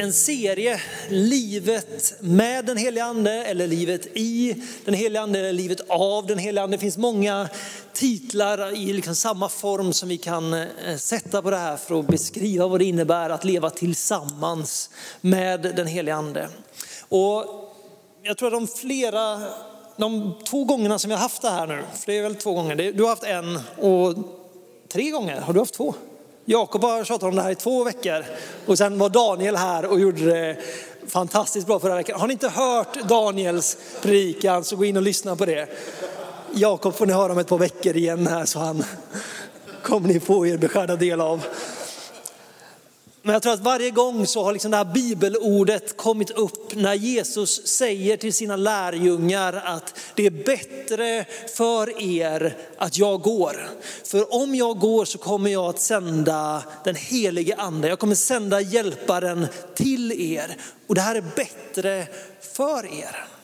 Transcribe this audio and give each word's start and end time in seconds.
En 0.00 0.12
serie, 0.12 0.80
livet 1.08 2.14
med 2.20 2.64
den 2.64 2.76
heliga 2.76 3.04
ande 3.04 3.32
eller 3.32 3.66
livet 3.66 4.06
i 4.14 4.62
den 4.84 4.94
heliga 4.94 5.22
ande 5.22 5.38
eller 5.38 5.52
livet 5.52 5.80
av 5.88 6.26
den 6.26 6.38
heliga 6.38 6.62
ande. 6.62 6.76
Det 6.76 6.80
finns 6.80 6.96
många 6.96 7.48
titlar 7.92 8.76
i 8.76 8.92
liksom 8.92 9.14
samma 9.14 9.48
form 9.48 9.92
som 9.92 10.08
vi 10.08 10.18
kan 10.18 10.54
eh, 10.54 10.96
sätta 10.96 11.42
på 11.42 11.50
det 11.50 11.56
här 11.56 11.76
för 11.76 12.00
att 12.00 12.06
beskriva 12.06 12.68
vad 12.68 12.80
det 12.80 12.84
innebär 12.84 13.30
att 13.30 13.44
leva 13.44 13.70
tillsammans 13.70 14.90
med 15.20 15.60
den 15.60 15.86
heliga 15.86 16.14
ande. 16.14 16.48
Och 17.08 17.44
jag 18.22 18.38
tror 18.38 18.46
att 18.46 18.60
de 18.60 18.66
flera, 18.66 19.40
de 19.96 20.34
två 20.50 20.64
gångerna 20.64 20.98
som 20.98 21.08
vi 21.08 21.14
har 21.14 21.22
haft 21.22 21.42
det 21.42 21.50
här 21.50 21.66
nu, 21.66 21.82
för 21.94 22.06
det 22.06 22.18
är 22.18 22.22
väl 22.22 22.34
två 22.34 22.54
gånger, 22.54 22.76
du 22.76 23.02
har 23.02 23.10
haft 23.10 23.24
en 23.24 23.60
och 23.78 24.14
tre 24.92 25.10
gånger, 25.10 25.40
har 25.40 25.52
du 25.52 25.60
haft 25.60 25.74
två? 25.74 25.94
Jakob 26.50 26.84
har 26.84 27.04
tjatat 27.04 27.28
om 27.28 27.36
det 27.36 27.42
här 27.42 27.50
i 27.50 27.54
två 27.54 27.84
veckor 27.84 28.24
och 28.66 28.78
sen 28.78 28.98
var 28.98 29.08
Daniel 29.08 29.56
här 29.56 29.84
och 29.84 30.00
gjorde 30.00 30.24
det 30.24 30.56
fantastiskt 31.06 31.66
bra 31.66 31.80
förra 31.80 31.96
veckan. 31.96 32.20
Har 32.20 32.26
ni 32.26 32.32
inte 32.32 32.48
hört 32.48 33.08
Daniels 33.08 33.76
predikan 34.02 34.64
så 34.64 34.76
gå 34.76 34.84
in 34.84 34.96
och 34.96 35.02
lyssna 35.02 35.36
på 35.36 35.46
det. 35.46 35.68
Jakob 36.54 36.94
får 36.94 37.06
ni 37.06 37.12
höra 37.12 37.32
om 37.32 37.38
ett 37.38 37.48
par 37.48 37.58
veckor 37.58 37.96
igen 37.96 38.26
här 38.26 38.44
så 38.44 38.58
han 38.58 38.84
kommer 39.82 40.08
ni 40.08 40.20
få 40.20 40.46
er 40.46 40.56
beskärda 40.56 40.96
del 40.96 41.20
av. 41.20 41.46
Men 43.22 43.32
jag 43.32 43.42
tror 43.42 43.52
att 43.52 43.60
varje 43.60 43.90
gång 43.90 44.26
så 44.26 44.44
har 44.44 44.52
liksom 44.52 44.70
det 44.70 44.76
här 44.76 44.84
bibelordet 44.84 45.96
kommit 45.96 46.30
upp 46.30 46.74
när 46.74 46.94
Jesus 46.94 47.66
säger 47.66 48.16
till 48.16 48.34
sina 48.34 48.56
lärjungar 48.56 49.62
att 49.64 49.94
det 50.14 50.26
är 50.26 50.30
bättre 50.30 51.24
för 51.56 52.02
er 52.02 52.56
att 52.78 52.98
jag 52.98 53.20
går. 53.20 53.68
För 54.04 54.34
om 54.34 54.54
jag 54.54 54.78
går 54.78 55.04
så 55.04 55.18
kommer 55.18 55.50
jag 55.50 55.64
att 55.64 55.80
sända 55.80 56.62
den 56.84 56.94
helige 56.94 57.56
ande. 57.56 57.88
Jag 57.88 57.98
kommer 57.98 58.14
sända 58.14 58.60
hjälparen 58.60 59.46
till 59.74 60.12
er. 60.12 60.56
Och 60.86 60.94
det 60.94 61.00
här 61.00 61.14
är 61.14 61.24
bättre 61.36 62.06
för 62.40 63.00
er. 63.00 63.39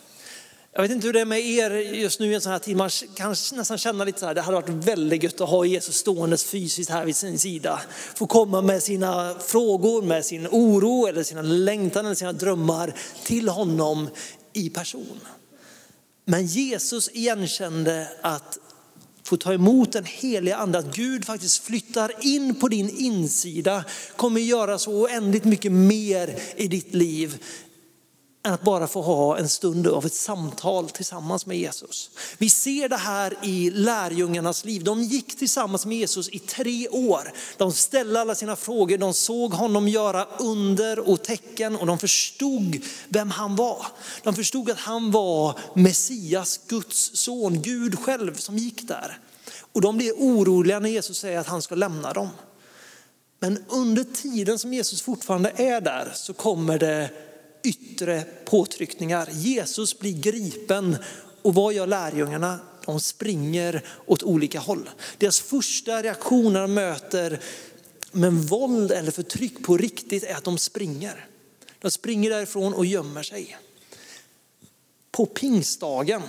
Jag 0.76 0.82
vet 0.82 0.90
inte 0.90 1.06
hur 1.06 1.12
det 1.12 1.20
är 1.20 1.24
med 1.24 1.40
er 1.40 1.70
just 1.70 2.20
nu 2.20 2.32
i 2.32 2.34
en 2.34 2.40
sån 2.40 2.52
här 2.52 2.58
tid. 2.58 2.76
Man 2.76 2.90
kan 3.14 3.30
nästan 3.30 3.78
känna 3.78 4.04
lite 4.04 4.20
så 4.20 4.26
här, 4.26 4.34
det 4.34 4.40
hade 4.40 4.56
varit 4.56 4.68
väldigt 4.68 5.22
gött 5.22 5.40
att 5.40 5.48
ha 5.48 5.64
Jesus 5.64 5.96
ståendes 5.96 6.44
fysiskt 6.44 6.90
här 6.90 7.04
vid 7.04 7.16
sin 7.16 7.38
sida. 7.38 7.80
Få 8.14 8.26
komma 8.26 8.62
med 8.62 8.82
sina 8.82 9.34
frågor, 9.46 10.02
med 10.02 10.24
sin 10.24 10.46
oro 10.46 11.06
eller 11.06 11.22
sina 11.22 11.42
längtan 11.42 12.06
eller 12.06 12.14
sina 12.14 12.32
drömmar 12.32 12.94
till 13.24 13.48
honom 13.48 14.08
i 14.52 14.70
person. 14.70 15.20
Men 16.24 16.46
Jesus 16.46 17.10
igenkände 17.12 18.08
att 18.22 18.58
få 19.24 19.36
ta 19.36 19.52
emot 19.52 19.92
den 19.92 20.04
heliga 20.04 20.56
ande, 20.56 20.78
att 20.78 20.96
Gud 20.96 21.24
faktiskt 21.24 21.64
flyttar 21.64 22.12
in 22.20 22.54
på 22.54 22.68
din 22.68 22.90
insida, 22.96 23.84
kommer 24.16 24.40
göra 24.40 24.78
så 24.78 24.92
oändligt 24.92 25.44
mycket 25.44 25.72
mer 25.72 26.38
i 26.56 26.68
ditt 26.68 26.94
liv 26.94 27.38
än 28.46 28.52
att 28.52 28.62
bara 28.62 28.86
få 28.86 29.02
ha 29.02 29.38
en 29.38 29.48
stund 29.48 29.86
av 29.86 30.06
ett 30.06 30.14
samtal 30.14 30.90
tillsammans 30.90 31.46
med 31.46 31.58
Jesus. 31.58 32.10
Vi 32.38 32.50
ser 32.50 32.88
det 32.88 32.96
här 32.96 33.36
i 33.42 33.70
lärjungarnas 33.70 34.64
liv. 34.64 34.84
De 34.84 35.02
gick 35.02 35.38
tillsammans 35.38 35.86
med 35.86 35.96
Jesus 35.96 36.28
i 36.28 36.38
tre 36.38 36.88
år. 36.88 37.32
De 37.56 37.72
ställde 37.72 38.20
alla 38.20 38.34
sina 38.34 38.56
frågor, 38.56 38.98
de 38.98 39.14
såg 39.14 39.52
honom 39.52 39.88
göra 39.88 40.24
under 40.38 41.08
och 41.08 41.22
tecken 41.22 41.76
och 41.76 41.86
de 41.86 41.98
förstod 41.98 42.78
vem 43.08 43.30
han 43.30 43.56
var. 43.56 43.86
De 44.22 44.34
förstod 44.34 44.70
att 44.70 44.78
han 44.78 45.10
var 45.10 45.58
Messias, 45.74 46.60
Guds 46.68 47.10
son, 47.14 47.62
Gud 47.62 47.98
själv 47.98 48.34
som 48.34 48.58
gick 48.58 48.88
där. 48.88 49.18
Och 49.72 49.80
de 49.80 49.96
blir 49.96 50.12
oroliga 50.12 50.78
när 50.78 50.88
Jesus 50.88 51.18
säger 51.18 51.38
att 51.38 51.46
han 51.46 51.62
ska 51.62 51.74
lämna 51.74 52.12
dem. 52.12 52.28
Men 53.40 53.64
under 53.68 54.04
tiden 54.04 54.58
som 54.58 54.72
Jesus 54.72 55.02
fortfarande 55.02 55.52
är 55.56 55.80
där 55.80 56.12
så 56.14 56.32
kommer 56.32 56.78
det 56.78 57.10
yttre 57.66 58.24
påtryckningar. 58.44 59.28
Jesus 59.32 59.98
blir 59.98 60.12
gripen 60.12 60.96
och 61.42 61.54
vad 61.54 61.74
gör 61.74 61.86
lärjungarna? 61.86 62.58
De 62.86 63.00
springer 63.00 63.84
åt 64.06 64.22
olika 64.22 64.58
håll. 64.58 64.90
Deras 65.18 65.40
första 65.40 66.02
reaktion 66.02 66.52
när 66.52 66.60
de 66.60 66.74
möter 66.74 67.40
men 68.12 68.40
våld 68.40 68.92
eller 68.92 69.10
förtryck 69.10 69.64
på 69.64 69.76
riktigt 69.76 70.24
är 70.24 70.34
att 70.34 70.44
de 70.44 70.58
springer. 70.58 71.26
De 71.80 71.90
springer 71.90 72.30
därifrån 72.30 72.74
och 72.74 72.86
gömmer 72.86 73.22
sig. 73.22 73.56
På 75.12 75.26
pingstdagen 75.26 76.22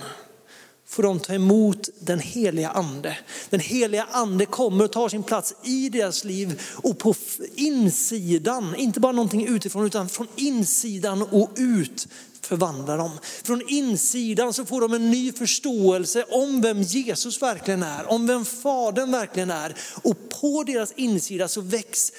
får 0.88 1.04
de 1.04 1.20
ta 1.20 1.34
emot 1.34 1.90
den 2.00 2.20
heliga 2.20 2.70
ande. 2.70 3.18
Den 3.50 3.60
heliga 3.60 4.08
ande 4.12 4.46
kommer 4.46 4.84
och 4.84 4.92
tar 4.92 5.10
sin 5.10 5.24
plats 5.24 5.56
i 5.64 5.90
deras 5.90 6.24
liv 6.24 6.62
och 6.74 6.98
på 6.98 7.16
insidan, 7.56 8.76
inte 8.76 9.00
bara 9.00 9.12
någonting 9.12 9.48
utifrån 9.48 9.86
utan 9.86 10.10
från 10.10 10.28
insidan 10.36 11.22
och 11.22 11.52
ut 11.56 12.08
förvandlar 12.42 12.98
dem. 12.98 13.12
Från 13.44 13.62
insidan 13.68 14.54
så 14.54 14.66
får 14.66 14.82
de 14.82 14.94
en 14.94 15.12
ny 15.12 15.32
förståelse 15.32 16.24
om 16.24 16.62
vem 16.62 16.82
Jesus 16.82 17.42
verkligen 17.42 17.84
är, 17.84 18.12
om 18.12 18.28
vem 18.28 18.46
Fadern 18.46 19.12
verkligen 19.12 19.52
är. 19.52 19.76
Och 20.02 20.30
på 20.42 20.64
deras 20.64 20.92
insida 20.96 21.48
så 21.48 21.62
väcks 21.62 22.12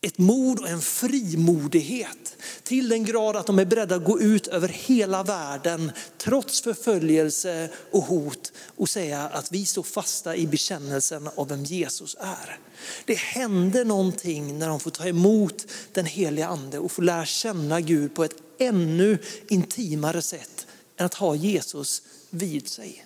ett 0.00 0.18
mod 0.18 0.58
och 0.58 0.68
en 0.68 0.80
frimodighet 0.80 2.36
till 2.62 2.88
den 2.88 3.04
grad 3.04 3.36
att 3.36 3.46
de 3.46 3.58
är 3.58 3.64
beredda 3.64 3.94
att 3.94 4.04
gå 4.04 4.20
ut 4.20 4.46
över 4.46 4.68
hela 4.68 5.22
världen 5.22 5.92
trots 6.18 6.60
förföljelse 6.60 7.70
och 7.90 8.02
hot 8.02 8.52
och 8.76 8.88
säga 8.88 9.22
att 9.22 9.52
vi 9.52 9.66
står 9.66 9.82
fasta 9.82 10.36
i 10.36 10.46
bekännelsen 10.46 11.28
av 11.34 11.48
vem 11.48 11.64
Jesus 11.64 12.16
är. 12.20 12.58
Det 13.04 13.18
händer 13.18 13.84
någonting 13.84 14.58
när 14.58 14.68
de 14.68 14.80
får 14.80 14.90
ta 14.90 15.06
emot 15.06 15.66
den 15.92 16.06
heliga 16.06 16.46
ande 16.46 16.78
och 16.78 16.92
får 16.92 17.02
lära 17.02 17.26
känna 17.26 17.80
Gud 17.80 18.14
på 18.14 18.24
ett 18.24 18.36
ännu 18.58 19.18
intimare 19.48 20.22
sätt 20.22 20.66
än 20.96 21.06
att 21.06 21.14
ha 21.14 21.34
Jesus 21.34 22.02
vid 22.30 22.68
sig. 22.68 23.04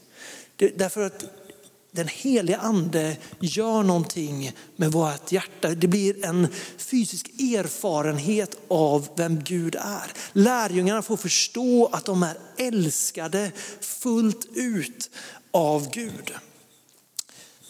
Därför 0.56 1.00
att 1.00 1.24
den 1.92 2.08
heliga 2.08 2.58
ande 2.58 3.16
gör 3.40 3.82
någonting 3.82 4.52
med 4.76 4.92
vårt 4.92 5.32
hjärta. 5.32 5.68
Det 5.68 5.88
blir 5.88 6.24
en 6.24 6.48
fysisk 6.76 7.28
erfarenhet 7.28 8.56
av 8.68 9.08
vem 9.16 9.40
Gud 9.44 9.74
är. 9.74 10.12
Lärjungarna 10.32 11.02
får 11.02 11.16
förstå 11.16 11.86
att 11.92 12.04
de 12.04 12.22
är 12.22 12.38
älskade 12.56 13.52
fullt 13.80 14.46
ut 14.54 15.10
av 15.50 15.90
Gud. 15.90 16.32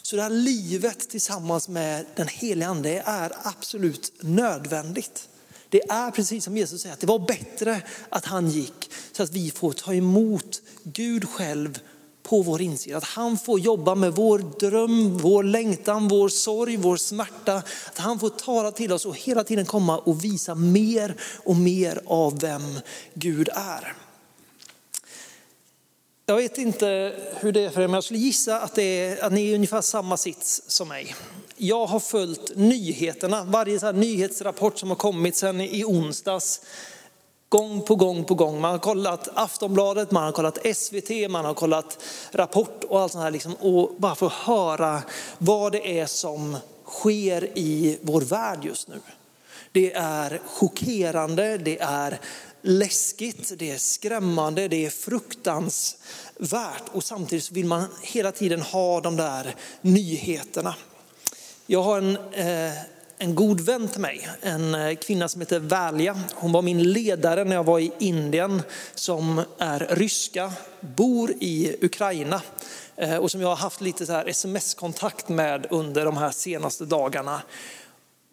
Så 0.02 0.16
det 0.16 0.22
här 0.22 0.30
livet 0.30 1.10
tillsammans 1.10 1.68
med 1.68 2.06
den 2.16 2.28
heliga 2.28 2.68
ande 2.68 3.02
är 3.06 3.32
absolut 3.42 4.12
nödvändigt. 4.20 5.28
Det 5.68 5.90
är 5.90 6.10
precis 6.10 6.44
som 6.44 6.56
Jesus 6.56 6.82
säger, 6.82 6.92
att 6.92 7.00
det 7.00 7.06
var 7.06 7.18
bättre 7.18 7.82
att 8.08 8.24
han 8.24 8.50
gick 8.50 8.90
så 9.12 9.22
att 9.22 9.30
vi 9.30 9.50
får 9.50 9.72
ta 9.72 9.94
emot 9.94 10.62
Gud 10.82 11.28
själv 11.28 11.78
på 12.22 12.42
vår 12.42 12.62
insida. 12.62 12.96
Att 12.96 13.04
han 13.04 13.38
får 13.38 13.60
jobba 13.60 13.94
med 13.94 14.12
vår 14.12 14.38
dröm, 14.38 15.18
vår 15.18 15.42
längtan, 15.42 16.08
vår 16.08 16.28
sorg, 16.28 16.76
vår 16.76 16.96
smärta. 16.96 17.54
Att 17.86 17.98
han 17.98 18.18
får 18.18 18.28
tala 18.28 18.70
till 18.70 18.92
oss 18.92 19.06
och 19.06 19.16
hela 19.16 19.44
tiden 19.44 19.66
komma 19.66 19.98
och 19.98 20.24
visa 20.24 20.54
mer 20.54 21.14
och 21.44 21.56
mer 21.56 22.00
av 22.06 22.40
vem 22.40 22.80
Gud 23.14 23.48
är. 23.54 23.94
Jag 26.26 26.36
vet 26.36 26.58
inte 26.58 27.14
hur 27.40 27.52
det 27.52 27.60
är 27.60 27.70
för 27.70 27.80
er, 27.80 27.86
men 27.86 27.94
jag 27.94 28.04
skulle 28.04 28.18
gissa 28.18 28.60
att, 28.60 28.74
det 28.74 28.82
är, 28.82 29.24
att 29.24 29.32
ni 29.32 29.50
är 29.50 29.54
ungefär 29.54 29.80
samma 29.80 30.16
sits 30.16 30.62
som 30.66 30.88
mig. 30.88 31.14
Jag 31.56 31.86
har 31.86 32.00
följt 32.00 32.56
nyheterna, 32.56 33.44
varje 33.44 33.80
så 33.80 33.92
nyhetsrapport 33.92 34.78
som 34.78 34.88
har 34.88 34.96
kommit 34.96 35.36
sedan 35.36 35.60
i 35.60 35.84
onsdags 35.84 36.60
Gång 37.52 37.82
på 37.82 37.96
gång 37.96 38.24
på 38.24 38.34
gång. 38.34 38.60
Man 38.60 38.70
har 38.70 38.78
kollat 38.78 39.28
Aftonbladet, 39.34 40.10
man 40.10 40.24
har 40.24 40.32
kollat 40.32 40.76
SVT, 40.76 41.30
man 41.30 41.44
har 41.44 41.54
kollat 41.54 41.98
Rapport 42.30 42.84
och 42.84 43.00
allt 43.00 43.12
sånt 43.12 43.24
här. 43.24 43.30
Liksom, 43.30 43.54
och 43.54 43.94
bara 43.96 44.14
få 44.14 44.28
höra 44.28 45.02
vad 45.38 45.72
det 45.72 46.00
är 46.00 46.06
som 46.06 46.56
sker 46.86 47.58
i 47.58 47.98
vår 48.02 48.20
värld 48.20 48.58
just 48.62 48.88
nu. 48.88 49.00
Det 49.72 49.92
är 49.92 50.40
chockerande, 50.46 51.58
det 51.58 51.78
är 51.80 52.20
läskigt, 52.62 53.52
det 53.58 53.70
är 53.70 53.78
skrämmande, 53.78 54.68
det 54.68 54.86
är 54.86 54.90
fruktansvärt 54.90 56.82
och 56.92 57.04
samtidigt 57.04 57.50
vill 57.50 57.66
man 57.66 57.84
hela 58.02 58.32
tiden 58.32 58.62
ha 58.62 59.00
de 59.00 59.16
där 59.16 59.54
nyheterna. 59.80 60.74
Jag 61.66 61.82
har 61.82 61.98
en, 61.98 62.16
eh, 62.16 62.72
en 63.22 63.34
god 63.34 63.60
vän 63.60 63.88
till 63.88 64.00
mig, 64.00 64.28
en 64.40 64.74
eh, 64.74 64.94
kvinna 64.94 65.28
som 65.28 65.40
heter 65.40 65.58
Valja. 65.58 66.20
Hon 66.34 66.52
var 66.52 66.62
min 66.62 66.92
ledare 66.92 67.44
när 67.44 67.56
jag 67.56 67.64
var 67.64 67.78
i 67.78 67.92
Indien 67.98 68.62
som 68.94 69.42
är 69.58 69.86
ryska, 69.90 70.52
bor 70.80 71.32
i 71.40 71.76
Ukraina 71.80 72.42
eh, 72.96 73.16
och 73.16 73.30
som 73.30 73.40
jag 73.40 73.48
har 73.48 73.56
haft 73.56 73.80
lite 73.80 74.06
så 74.06 74.12
här 74.12 74.26
sms-kontakt 74.26 75.28
med 75.28 75.66
under 75.70 76.04
de 76.04 76.16
här 76.16 76.30
senaste 76.30 76.84
dagarna. 76.84 77.42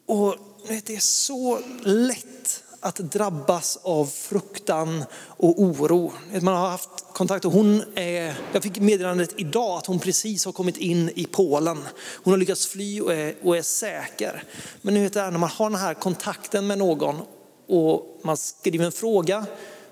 Och 0.05 0.35
det 0.67 0.89
är 0.89 0.99
så 0.99 1.59
lätt 1.83 2.63
att 2.79 2.95
drabbas 2.95 3.79
av 3.83 4.05
fruktan 4.05 5.03
och 5.13 5.61
oro. 5.61 6.13
Man 6.41 6.55
har 6.55 6.69
haft 6.69 6.89
kontakt 7.13 7.45
och 7.45 7.51
hon 7.51 7.83
är, 7.95 8.39
jag 8.53 8.63
fick 8.63 8.79
meddelandet 8.79 9.33
idag 9.37 9.77
att 9.77 9.85
hon 9.85 9.99
precis 9.99 10.45
har 10.45 10.51
kommit 10.51 10.77
in 10.77 11.11
i 11.15 11.25
Polen. 11.25 11.77
Hon 12.23 12.33
har 12.33 12.37
lyckats 12.37 12.67
fly 12.67 13.01
och 13.01 13.13
är, 13.13 13.35
och 13.43 13.57
är 13.57 13.61
säker. 13.61 14.43
Men 14.81 14.93
nu 14.93 15.03
vet 15.03 15.15
jag, 15.15 15.31
när 15.31 15.39
man 15.39 15.49
har 15.49 15.69
den 15.69 15.79
här 15.79 15.93
kontakten 15.93 16.67
med 16.67 16.77
någon 16.77 17.21
och 17.67 18.19
man 18.23 18.37
skriver 18.37 18.85
en 18.85 18.91
fråga, 18.91 19.45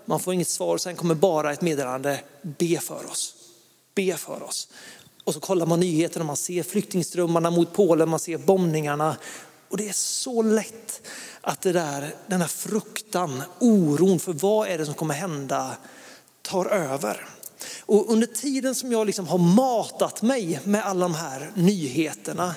man 0.05 0.19
får 0.19 0.33
inget 0.33 0.47
svar, 0.47 0.77
sen 0.77 0.95
kommer 0.95 1.15
bara 1.15 1.53
ett 1.53 1.61
meddelande, 1.61 2.19
be 2.41 2.79
för 2.79 3.05
oss. 3.11 3.33
Be 3.95 4.17
för 4.17 4.43
oss. 4.43 4.67
Och 5.23 5.33
så 5.33 5.39
kollar 5.39 5.65
man 5.65 5.79
nyheterna, 5.79 6.25
man 6.25 6.37
ser 6.37 6.63
flyktingströmmarna 6.63 7.51
mot 7.51 7.73
Polen, 7.73 8.09
man 8.09 8.19
ser 8.19 8.37
bombningarna. 8.37 9.15
Och 9.69 9.77
det 9.77 9.89
är 9.89 9.93
så 9.93 10.41
lätt 10.41 11.07
att 11.41 11.61
det 11.61 11.71
där, 11.71 12.15
den 12.27 12.41
här 12.41 12.47
fruktan, 12.47 13.43
oron 13.59 14.19
för 14.19 14.33
vad 14.33 14.67
är 14.67 14.77
det 14.77 14.85
som 14.85 14.93
kommer 14.93 15.13
hända 15.13 15.77
tar 16.41 16.65
över. 16.65 17.27
Och 17.85 18.11
under 18.11 18.27
tiden 18.27 18.75
som 18.75 18.91
jag 18.91 19.07
liksom 19.07 19.27
har 19.27 19.37
matat 19.37 20.21
mig 20.21 20.59
med 20.63 20.85
alla 20.85 21.05
de 21.05 21.15
här 21.15 21.51
nyheterna 21.55 22.55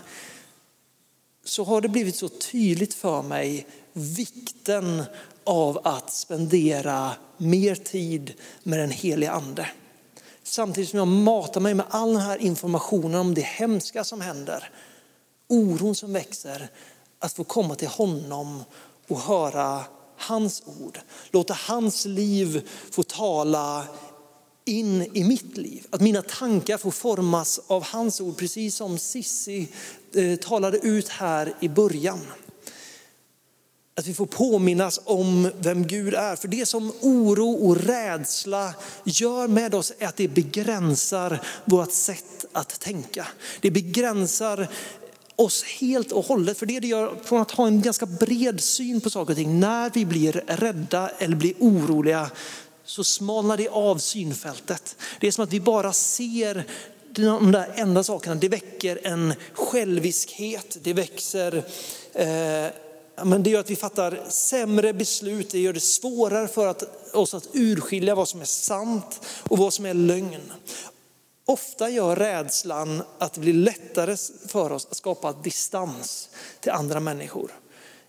så 1.44 1.64
har 1.64 1.80
det 1.80 1.88
blivit 1.88 2.16
så 2.16 2.28
tydligt 2.28 2.94
för 2.94 3.22
mig 3.22 3.66
vikten 3.92 5.02
av 5.44 5.80
att 5.84 6.12
spendera 6.12 7.12
mer 7.36 7.74
tid 7.74 8.34
med 8.62 8.78
den 8.78 8.90
helige 8.90 9.30
ande. 9.30 9.68
Samtidigt 10.42 10.90
som 10.90 10.98
jag 10.98 11.08
matar 11.08 11.60
mig 11.60 11.74
med 11.74 11.86
all 11.90 12.12
den 12.12 12.22
här 12.22 12.38
informationen 12.38 13.20
om 13.20 13.34
det 13.34 13.40
hemska 13.40 14.04
som 14.04 14.20
händer, 14.20 14.70
oron 15.48 15.94
som 15.94 16.12
växer, 16.12 16.70
att 17.20 17.32
få 17.32 17.44
komma 17.44 17.74
till 17.74 17.88
honom 17.88 18.64
och 19.08 19.20
höra 19.20 19.84
hans 20.16 20.62
ord. 20.66 20.98
Låta 21.30 21.54
hans 21.54 22.04
liv 22.04 22.68
få 22.90 23.02
tala 23.02 23.84
in 24.64 25.10
i 25.14 25.24
mitt 25.24 25.56
liv. 25.56 25.86
Att 25.90 26.00
mina 26.00 26.22
tankar 26.22 26.78
får 26.78 26.90
formas 26.90 27.60
av 27.66 27.84
hans 27.84 28.20
ord, 28.20 28.36
precis 28.36 28.76
som 28.76 28.98
Sissi 28.98 29.68
eh, 30.14 30.36
talade 30.36 30.78
ut 30.78 31.08
här 31.08 31.54
i 31.60 31.68
början. 31.68 32.20
Att 33.94 34.06
vi 34.06 34.14
får 34.14 34.26
påminnas 34.26 35.00
om 35.04 35.50
vem 35.58 35.86
Gud 35.86 36.14
är. 36.14 36.36
För 36.36 36.48
det 36.48 36.66
som 36.66 36.92
oro 37.00 37.68
och 37.68 37.76
rädsla 37.76 38.74
gör 39.04 39.48
med 39.48 39.74
oss 39.74 39.92
är 39.98 40.06
att 40.06 40.16
det 40.16 40.28
begränsar 40.28 41.42
vårt 41.64 41.92
sätt 41.92 42.44
att 42.52 42.80
tänka. 42.80 43.26
Det 43.60 43.70
begränsar 43.70 44.68
oss 45.40 45.64
helt 45.64 46.12
och 46.12 46.24
hållet. 46.24 46.58
För 46.58 46.66
det 46.66 46.80
det 46.80 46.88
gör 46.88 47.16
från 47.24 47.40
att 47.40 47.50
ha 47.50 47.66
en 47.66 47.82
ganska 47.82 48.06
bred 48.06 48.60
syn 48.60 49.00
på 49.00 49.10
saker 49.10 49.32
och 49.32 49.36
ting. 49.36 49.60
När 49.60 49.90
vi 49.94 50.04
blir 50.04 50.44
rädda 50.46 51.08
eller 51.08 51.36
blir 51.36 51.54
oroliga 51.58 52.30
så 52.84 53.04
smalnar 53.04 53.56
det 53.56 53.68
av 53.68 53.98
synfältet. 53.98 54.96
Det 55.20 55.26
är 55.26 55.32
som 55.32 55.44
att 55.44 55.52
vi 55.52 55.60
bara 55.60 55.92
ser 55.92 56.64
de 57.12 57.52
där 57.52 57.72
enda 57.74 58.04
sakerna. 58.04 58.34
Det 58.34 58.48
väcker 58.48 59.00
en 59.02 59.34
själviskhet, 59.52 60.78
det 60.82 60.92
växer 60.92 61.64
eh, 62.12 62.72
men 63.24 63.42
det 63.42 63.50
gör 63.50 63.60
att 63.60 63.70
vi 63.70 63.76
fattar 63.76 64.20
sämre 64.28 64.92
beslut, 64.92 65.50
det 65.50 65.58
gör 65.58 65.72
det 65.72 65.80
svårare 65.80 66.48
för 66.48 66.66
att, 66.66 67.14
oss 67.14 67.34
att 67.34 67.48
urskilja 67.52 68.14
vad 68.14 68.28
som 68.28 68.40
är 68.40 68.44
sant 68.44 69.20
och 69.48 69.58
vad 69.58 69.72
som 69.72 69.86
är 69.86 69.94
lögn. 69.94 70.52
Ofta 71.50 71.88
gör 71.88 72.16
rädslan 72.16 73.02
att 73.18 73.32
det 73.32 73.40
blir 73.40 73.52
lättare 73.52 74.16
för 74.48 74.72
oss 74.72 74.86
att 74.90 74.96
skapa 74.96 75.32
distans 75.32 76.28
till 76.60 76.72
andra 76.72 77.00
människor. 77.00 77.50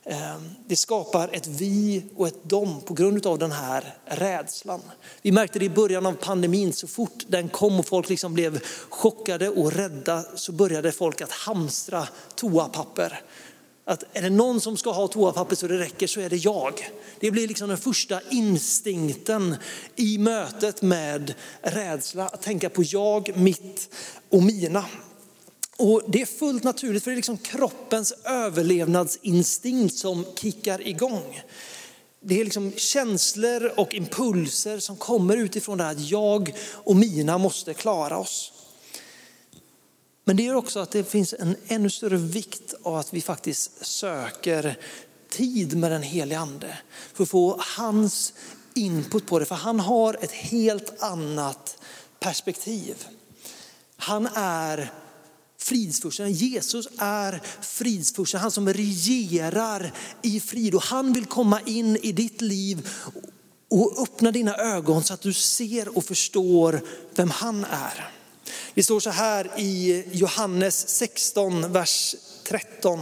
Ehm, 0.03 0.49
det 0.67 0.75
skapar 0.75 1.29
ett 1.33 1.47
vi 1.47 2.03
och 2.15 2.27
ett 2.27 2.43
dom 2.43 2.81
på 2.81 2.93
grund 2.93 3.25
av 3.27 3.39
den 3.39 3.51
här 3.51 3.97
rädslan. 4.05 4.81
Vi 5.21 5.31
märkte 5.31 5.59
det 5.59 5.65
i 5.65 5.69
början 5.69 6.05
av 6.05 6.13
pandemin, 6.13 6.73
så 6.73 6.87
fort 6.87 7.23
den 7.27 7.49
kom 7.49 7.79
och 7.79 7.85
folk 7.85 8.09
liksom 8.09 8.33
blev 8.33 8.63
chockade 8.89 9.49
och 9.49 9.71
rädda 9.71 10.23
så 10.35 10.51
började 10.51 10.91
folk 10.91 11.21
att 11.21 11.31
hamstra 11.31 12.07
toapapper 12.35 13.21
att 13.85 14.03
är 14.13 14.21
det 14.21 14.29
någon 14.29 14.61
som 14.61 14.77
ska 14.77 14.91
ha 14.91 15.07
toapapper 15.07 15.55
så 15.55 15.67
det 15.67 15.79
räcker 15.79 16.07
så 16.07 16.21
är 16.21 16.29
det 16.29 16.35
jag. 16.35 16.89
Det 17.19 17.31
blir 17.31 17.47
liksom 17.47 17.69
den 17.69 17.77
första 17.77 18.21
instinkten 18.31 19.55
i 19.95 20.17
mötet 20.17 20.81
med 20.81 21.33
rädsla, 21.61 22.27
att 22.27 22.41
tänka 22.41 22.69
på 22.69 22.83
jag, 22.83 23.37
mitt 23.37 23.89
och 24.29 24.43
mina. 24.43 24.85
Och 25.77 26.01
det 26.07 26.21
är 26.21 26.25
fullt 26.25 26.63
naturligt 26.63 27.03
för 27.03 27.11
det 27.11 27.15
är 27.15 27.17
liksom 27.17 27.37
kroppens 27.37 28.13
överlevnadsinstinkt 28.25 29.95
som 29.95 30.25
kickar 30.35 30.87
igång. 30.87 31.41
Det 32.23 32.39
är 32.39 32.43
liksom 32.43 32.71
känslor 32.75 33.71
och 33.77 33.93
impulser 33.95 34.79
som 34.79 34.95
kommer 34.95 35.37
utifrån 35.37 35.77
det 35.77 35.83
här 35.83 35.91
att 35.91 36.09
jag 36.09 36.55
och 36.73 36.95
mina 36.95 37.37
måste 37.37 37.73
klara 37.73 38.17
oss. 38.17 38.53
Men 40.23 40.35
det 40.35 40.43
gör 40.43 40.55
också 40.55 40.79
att 40.79 40.91
det 40.91 41.03
finns 41.03 41.33
en 41.39 41.55
ännu 41.67 41.89
större 41.89 42.17
vikt 42.17 42.73
av 42.83 42.95
att 42.95 43.13
vi 43.13 43.21
faktiskt 43.21 43.85
söker 43.85 44.77
tid 45.29 45.77
med 45.77 45.91
den 45.91 46.03
helige 46.03 46.39
ande 46.39 46.77
för 47.13 47.23
att 47.23 47.29
få 47.29 47.61
hans 47.77 48.33
input 48.73 49.25
på 49.25 49.39
det. 49.39 49.45
För 49.45 49.55
han 49.55 49.79
har 49.79 50.17
ett 50.21 50.31
helt 50.31 51.03
annat 51.03 51.77
perspektiv. 52.19 53.07
Han 53.97 54.27
är 54.35 54.91
fridsfursten. 55.57 56.31
Jesus 56.31 56.87
är 56.97 57.41
fridsfursten, 57.61 58.39
han 58.39 58.51
som 58.51 58.73
regerar 58.73 59.93
i 60.21 60.39
frid. 60.39 60.75
Och 60.75 60.83
han 60.83 61.13
vill 61.13 61.25
komma 61.25 61.61
in 61.65 61.97
i 61.97 62.11
ditt 62.11 62.41
liv 62.41 62.89
och 63.69 64.01
öppna 64.01 64.31
dina 64.31 64.55
ögon 64.55 65.03
så 65.03 65.13
att 65.13 65.21
du 65.21 65.33
ser 65.33 65.97
och 65.97 66.05
förstår 66.05 66.81
vem 67.15 67.29
han 67.29 67.65
är. 67.65 68.20
Vi 68.73 68.83
står 68.83 68.99
så 68.99 69.09
här 69.09 69.51
i 69.57 70.03
Johannes 70.11 70.89
16, 70.89 71.71
vers 71.71 72.15
13 72.43 72.99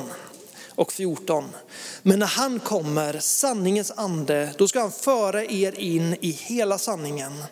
och 0.67 0.91
14. 0.91 1.49
Men 2.03 2.19
när 2.19 2.27
han 2.27 2.59
kommer, 2.59 3.19
sanningens 3.19 3.91
ande, 3.95 4.53
då 4.57 4.67
ska 4.67 4.81
han 4.81 4.91
föra 4.91 5.43
er 5.43 5.79
in 5.79 6.15
i 6.21 6.31
hela 6.31 6.77
sanningen. 6.77 7.43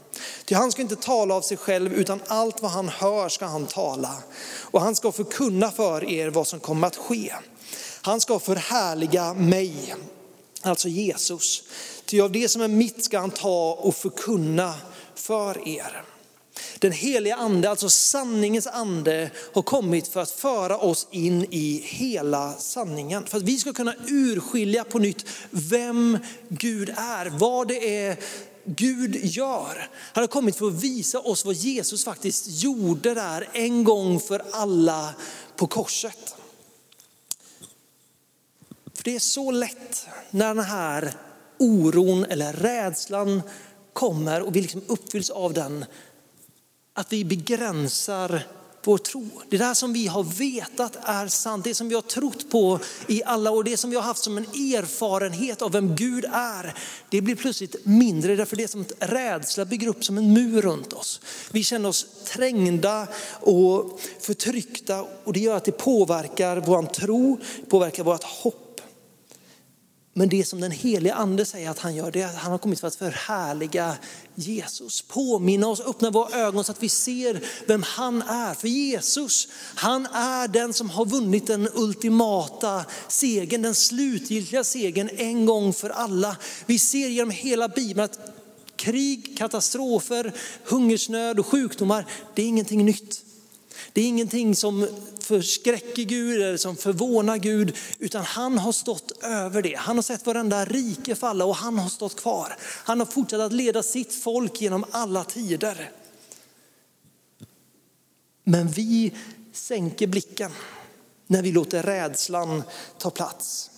Ty 0.45 0.55
han 0.55 0.71
ska 0.71 0.81
inte 0.81 0.95
tala 0.95 1.35
av 1.35 1.41
sig 1.41 1.57
själv, 1.57 1.93
utan 1.93 2.21
allt 2.27 2.61
vad 2.61 2.71
han 2.71 2.89
hör 2.89 3.29
ska 3.29 3.45
han 3.45 3.65
tala. 3.65 4.13
Och 4.61 4.81
han 4.81 4.95
ska 4.95 5.11
förkunna 5.11 5.71
för 5.71 6.09
er 6.09 6.29
vad 6.29 6.47
som 6.47 6.59
kommer 6.59 6.87
att 6.87 6.95
ske. 6.95 7.33
Han 8.01 8.21
ska 8.21 8.39
förhärliga 8.39 9.33
mig, 9.33 9.95
alltså 10.61 10.87
Jesus. 10.87 11.63
Ty 12.05 12.21
av 12.21 12.31
det 12.31 12.49
som 12.49 12.61
är 12.61 12.67
mitt 12.67 13.03
ska 13.03 13.19
han 13.19 13.31
ta 13.31 13.73
och 13.73 13.95
förkunna 13.95 14.73
för 15.15 15.67
er. 15.67 16.03
Den 16.79 16.91
heliga 16.91 17.35
ande, 17.35 17.69
alltså 17.69 17.89
sanningens 17.89 18.67
ande, 18.67 19.31
har 19.53 19.61
kommit 19.61 20.07
för 20.07 20.19
att 20.19 20.31
föra 20.31 20.77
oss 20.77 21.07
in 21.11 21.45
i 21.51 21.81
hela 21.85 22.53
sanningen. 22.53 23.25
För 23.25 23.37
att 23.37 23.43
vi 23.43 23.57
ska 23.57 23.73
kunna 23.73 23.93
urskilja 24.07 24.83
på 24.83 24.99
nytt 24.99 25.25
vem 25.49 26.17
Gud 26.49 26.89
är, 26.89 27.29
vad 27.29 27.67
det 27.67 28.05
är 28.05 28.17
Gud 28.65 29.15
gör. 29.15 29.89
Han 30.13 30.23
har 30.23 30.27
kommit 30.27 30.55
för 30.55 30.67
att 30.67 30.83
visa 30.83 31.19
oss 31.19 31.45
vad 31.45 31.55
Jesus 31.55 32.03
faktiskt 32.03 32.45
gjorde 32.47 33.13
där 33.13 33.49
en 33.53 33.83
gång 33.83 34.19
för 34.19 34.41
alla 34.51 35.15
på 35.55 35.67
korset. 35.67 36.35
För 38.93 39.03
det 39.03 39.15
är 39.15 39.19
så 39.19 39.51
lätt 39.51 40.07
när 40.31 40.55
den 40.55 40.63
här 40.63 41.13
oron 41.59 42.25
eller 42.25 42.53
rädslan 42.53 43.41
kommer 43.93 44.41
och 44.41 44.55
vi 44.55 44.61
liksom 44.61 44.81
uppfylls 44.87 45.29
av 45.29 45.53
den 45.53 45.85
att 46.97 47.13
vi 47.13 47.25
begränsar 47.25 48.41
vår 48.83 48.97
tro. 48.97 49.27
Det 49.49 49.57
där 49.57 49.73
som 49.73 49.93
vi 49.93 50.07
har 50.07 50.23
vetat 50.23 50.97
är 51.03 51.27
sant, 51.27 51.63
det 51.63 51.73
som 51.73 51.89
vi 51.89 51.95
har 51.95 52.01
trott 52.01 52.49
på 52.49 52.79
i 53.07 53.23
alla 53.23 53.51
år, 53.51 53.63
det 53.63 53.77
som 53.77 53.89
vi 53.89 53.95
har 53.95 54.03
haft 54.03 54.23
som 54.23 54.37
en 54.37 54.43
erfarenhet 54.43 55.61
av 55.61 55.71
vem 55.71 55.95
Gud 55.95 56.25
är, 56.31 56.73
det 57.09 57.21
blir 57.21 57.35
plötsligt 57.35 57.85
mindre 57.85 58.35
därför 58.35 58.55
det 58.55 58.63
är 58.63 58.67
som 58.67 58.81
att 58.81 59.09
rädsla 59.09 59.65
bygger 59.65 59.87
upp 59.87 60.05
som 60.05 60.17
en 60.17 60.33
mur 60.33 60.61
runt 60.61 60.93
oss. 60.93 61.21
Vi 61.51 61.63
känner 61.63 61.89
oss 61.89 62.05
trängda 62.25 63.07
och 63.41 63.99
förtryckta 64.19 65.05
och 65.23 65.33
det 65.33 65.39
gör 65.39 65.57
att 65.57 65.65
det 65.65 65.71
påverkar 65.71 66.57
vår 66.57 66.83
tro, 66.83 67.39
påverkar 67.69 68.03
vårt 68.03 68.23
hopp. 68.23 68.66
Men 70.17 70.29
det 70.29 70.45
som 70.45 70.61
den 70.61 70.71
helige 70.71 71.13
ande 71.13 71.45
säger 71.45 71.69
att 71.69 71.79
han 71.79 71.95
gör, 71.95 72.11
det 72.11 72.21
är 72.21 72.27
att 72.27 72.35
han 72.35 72.51
har 72.51 72.57
kommit 72.57 72.79
för 72.79 72.87
att 72.87 72.95
förhärliga 72.95 73.97
Jesus. 74.35 75.01
Påminna 75.01 75.67
oss, 75.67 75.79
öppna 75.79 76.11
våra 76.11 76.39
ögon 76.39 76.63
så 76.63 76.71
att 76.71 76.83
vi 76.83 76.89
ser 76.89 77.43
vem 77.67 77.83
han 77.83 78.21
är. 78.21 78.53
För 78.53 78.67
Jesus, 78.67 79.47
han 79.75 80.05
är 80.05 80.47
den 80.47 80.73
som 80.73 80.89
har 80.89 81.05
vunnit 81.05 81.47
den 81.47 81.69
ultimata 81.73 82.85
segern, 83.07 83.61
den 83.61 83.75
slutgiltiga 83.75 84.63
segern 84.63 85.09
en 85.17 85.45
gång 85.45 85.73
för 85.73 85.89
alla. 85.89 86.37
Vi 86.65 86.79
ser 86.79 87.07
genom 87.07 87.31
hela 87.31 87.67
Bibeln 87.67 88.05
att 88.05 88.19
krig, 88.75 89.37
katastrofer, 89.37 90.33
hungersnöd 90.63 91.39
och 91.39 91.47
sjukdomar, 91.47 92.05
det 92.35 92.41
är 92.41 92.47
ingenting 92.47 92.85
nytt. 92.85 93.23
Det 93.93 94.01
är 94.01 94.05
ingenting 94.05 94.55
som 94.55 94.87
förskräcker 95.27 96.03
Gud 96.03 96.41
eller 96.41 96.57
som 96.57 96.75
förvånar 96.75 97.37
Gud, 97.37 97.75
utan 97.99 98.23
han 98.23 98.57
har 98.57 98.71
stått 98.71 99.23
över 99.23 99.61
det. 99.61 99.75
Han 99.75 99.95
har 99.95 100.03
sett 100.03 100.25
varenda 100.25 100.65
rike 100.65 101.15
falla 101.15 101.45
och 101.45 101.55
han 101.55 101.79
har 101.79 101.89
stått 101.89 102.15
kvar. 102.15 102.57
Han 102.61 102.99
har 102.99 103.07
fortsatt 103.07 103.39
att 103.39 103.53
leda 103.53 103.83
sitt 103.83 104.13
folk 104.13 104.61
genom 104.61 104.85
alla 104.91 105.23
tider. 105.23 105.91
Men 108.43 108.67
vi 108.67 109.13
sänker 109.53 110.07
blicken 110.07 110.51
när 111.27 111.41
vi 111.41 111.51
låter 111.51 111.83
rädslan 111.83 112.63
ta 112.97 113.09
plats. 113.09 113.71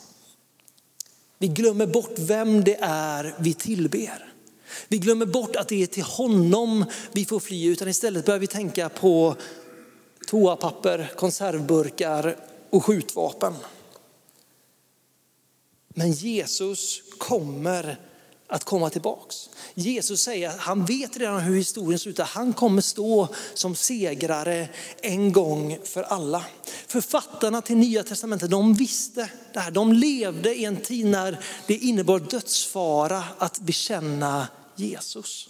Vi 1.38 1.48
glömmer 1.48 1.88
bort 1.88 2.16
vem 2.20 2.64
det 2.64 2.78
är 2.82 3.36
vi 3.40 3.54
tillber. 3.54 4.34
Vi 4.88 4.98
glömmer 4.98 5.26
bort 5.26 5.56
att 5.56 5.68
det 5.68 5.84
är 5.84 5.88
till 5.88 6.04
honom 6.04 6.86
vi 7.12 7.26
får 7.26 7.40
fly, 7.40 7.66
utan 7.66 7.88
istället 7.88 8.26
börjar 8.26 8.40
vi 8.40 8.48
tänka 8.48 8.90
på 8.90 9.36
toapapper, 10.30 11.12
konservburkar 11.16 12.36
och 12.70 12.86
skjutvapen. 12.86 13.54
Men 15.88 16.12
Jesus 16.12 17.02
kommer 17.18 17.98
att 18.48 18.64
komma 18.64 18.90
tillbaks. 18.90 19.50
Jesus 19.74 20.22
säger 20.22 20.50
att 20.50 20.60
han 20.60 20.86
vet 20.86 21.18
redan 21.18 21.40
hur 21.40 21.56
historien 21.56 22.00
slutar. 22.00 22.24
Han 22.24 22.54
kommer 22.54 22.82
stå 22.82 23.28
som 23.54 23.76
segrare 23.76 24.70
en 25.02 25.32
gång 25.32 25.80
för 25.84 26.04
alla. 26.04 26.46
Författarna 26.88 27.62
till 27.62 27.78
Nya 27.78 28.04
Testamentet, 28.04 28.50
de 28.50 28.74
visste 28.74 29.30
det 29.54 29.60
här. 29.60 29.72
De 29.72 29.94
levde 29.94 30.56
i 30.56 30.66
en 30.66 30.78
tid 30.78 31.06
när 31.06 31.40
det 31.68 31.76
innebar 31.76 32.20
dödsfara 32.20 33.24
att 33.38 33.60
bekänna 33.60 34.48
Jesus. 34.76 35.50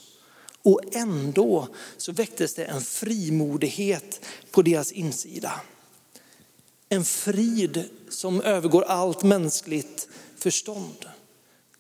Och 0.69 0.81
ändå 0.91 1.67
så 1.97 2.11
väcktes 2.11 2.53
det 2.53 2.65
en 2.65 2.81
frimodighet 2.81 4.25
på 4.51 4.61
deras 4.61 4.91
insida. 4.91 5.61
En 6.89 7.05
frid 7.05 7.89
som 8.09 8.41
övergår 8.41 8.83
allt 8.83 9.23
mänskligt 9.23 10.07
förstånd. 10.38 11.05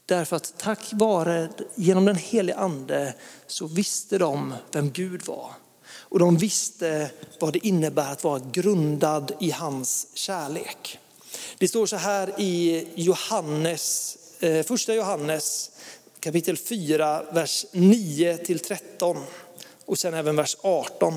Därför 0.05 0.35
att 0.35 0.53
tack 0.57 0.79
vare, 0.91 1.49
genom 1.75 2.05
den 2.05 2.15
helige 2.15 2.57
ande, 2.57 3.13
så 3.47 3.67
visste 3.67 4.17
de 4.17 4.53
vem 4.71 4.91
Gud 4.91 5.25
var. 5.25 5.51
Och 5.87 6.19
de 6.19 6.37
visste 6.37 7.11
vad 7.39 7.53
det 7.53 7.67
innebär 7.67 8.11
att 8.11 8.23
vara 8.23 8.41
grundad 8.51 9.31
i 9.39 9.51
hans 9.51 10.07
kärlek. 10.13 10.99
Det 11.57 11.67
står 11.67 11.85
så 11.85 11.95
här 11.95 12.41
i 12.41 12.87
Johannes, 12.95 14.17
eh, 14.39 14.65
första 14.65 14.93
Johannes 14.93 15.71
kapitel 16.19 16.57
4, 16.57 17.23
vers 17.31 17.65
9 17.71 18.37
till 18.37 18.59
13 18.59 19.17
och 19.85 19.99
sen 19.99 20.13
även 20.13 20.35
vers 20.35 20.57
18. 20.61 21.13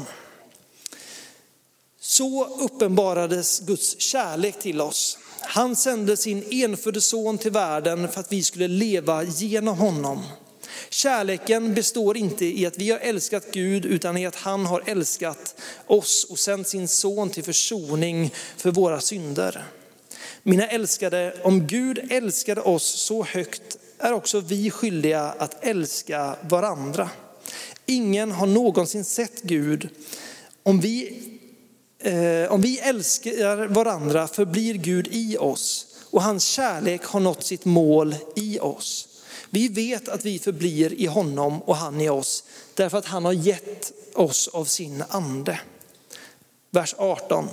Så 2.00 2.46
uppenbarades 2.46 3.60
Guds 3.60 4.00
kärlek 4.00 4.58
till 4.58 4.80
oss. 4.80 5.18
Han 5.40 5.76
sände 5.76 6.16
sin 6.16 6.44
enfödde 6.50 7.00
son 7.00 7.38
till 7.38 7.50
världen 7.50 8.08
för 8.08 8.20
att 8.20 8.32
vi 8.32 8.42
skulle 8.42 8.68
leva 8.68 9.22
genom 9.22 9.78
honom. 9.78 10.24
Kärleken 10.90 11.74
består 11.74 12.16
inte 12.16 12.44
i 12.44 12.66
att 12.66 12.78
vi 12.78 12.90
har 12.90 12.98
älskat 12.98 13.46
Gud 13.52 13.84
utan 13.84 14.16
i 14.16 14.26
att 14.26 14.36
han 14.36 14.66
har 14.66 14.82
älskat 14.86 15.60
oss 15.86 16.24
och 16.24 16.38
sänt 16.38 16.68
sin 16.68 16.88
son 16.88 17.30
till 17.30 17.44
försoning 17.44 18.34
för 18.56 18.70
våra 18.70 19.00
synder. 19.00 19.64
Mina 20.42 20.68
älskade, 20.68 21.40
om 21.42 21.66
Gud 21.66 21.98
älskade 22.10 22.60
oss 22.60 22.84
så 22.84 23.24
högt 23.24 23.78
är 24.02 24.12
också 24.12 24.40
vi 24.40 24.70
skyldiga 24.70 25.20
att 25.22 25.64
älska 25.64 26.36
varandra. 26.48 27.10
Ingen 27.86 28.32
har 28.32 28.46
någonsin 28.46 29.04
sett 29.04 29.42
Gud. 29.42 29.88
Om 30.62 30.80
vi, 30.80 31.22
eh, 31.98 32.52
om 32.52 32.60
vi 32.60 32.78
älskar 32.78 33.66
varandra 33.66 34.28
förblir 34.28 34.74
Gud 34.74 35.08
i 35.10 35.36
oss 35.36 35.86
och 36.10 36.22
hans 36.22 36.44
kärlek 36.44 37.04
har 37.04 37.20
nått 37.20 37.44
sitt 37.44 37.64
mål 37.64 38.14
i 38.36 38.58
oss. 38.58 39.08
Vi 39.50 39.68
vet 39.68 40.08
att 40.08 40.24
vi 40.24 40.38
förblir 40.38 40.92
i 40.92 41.06
honom 41.06 41.62
och 41.62 41.76
han 41.76 42.00
i 42.00 42.08
oss 42.08 42.44
därför 42.74 42.98
att 42.98 43.06
han 43.06 43.24
har 43.24 43.32
gett 43.32 43.92
oss 44.14 44.48
av 44.48 44.64
sin 44.64 45.04
ande. 45.08 45.60
Vers 46.70 46.94
18. 46.98 47.48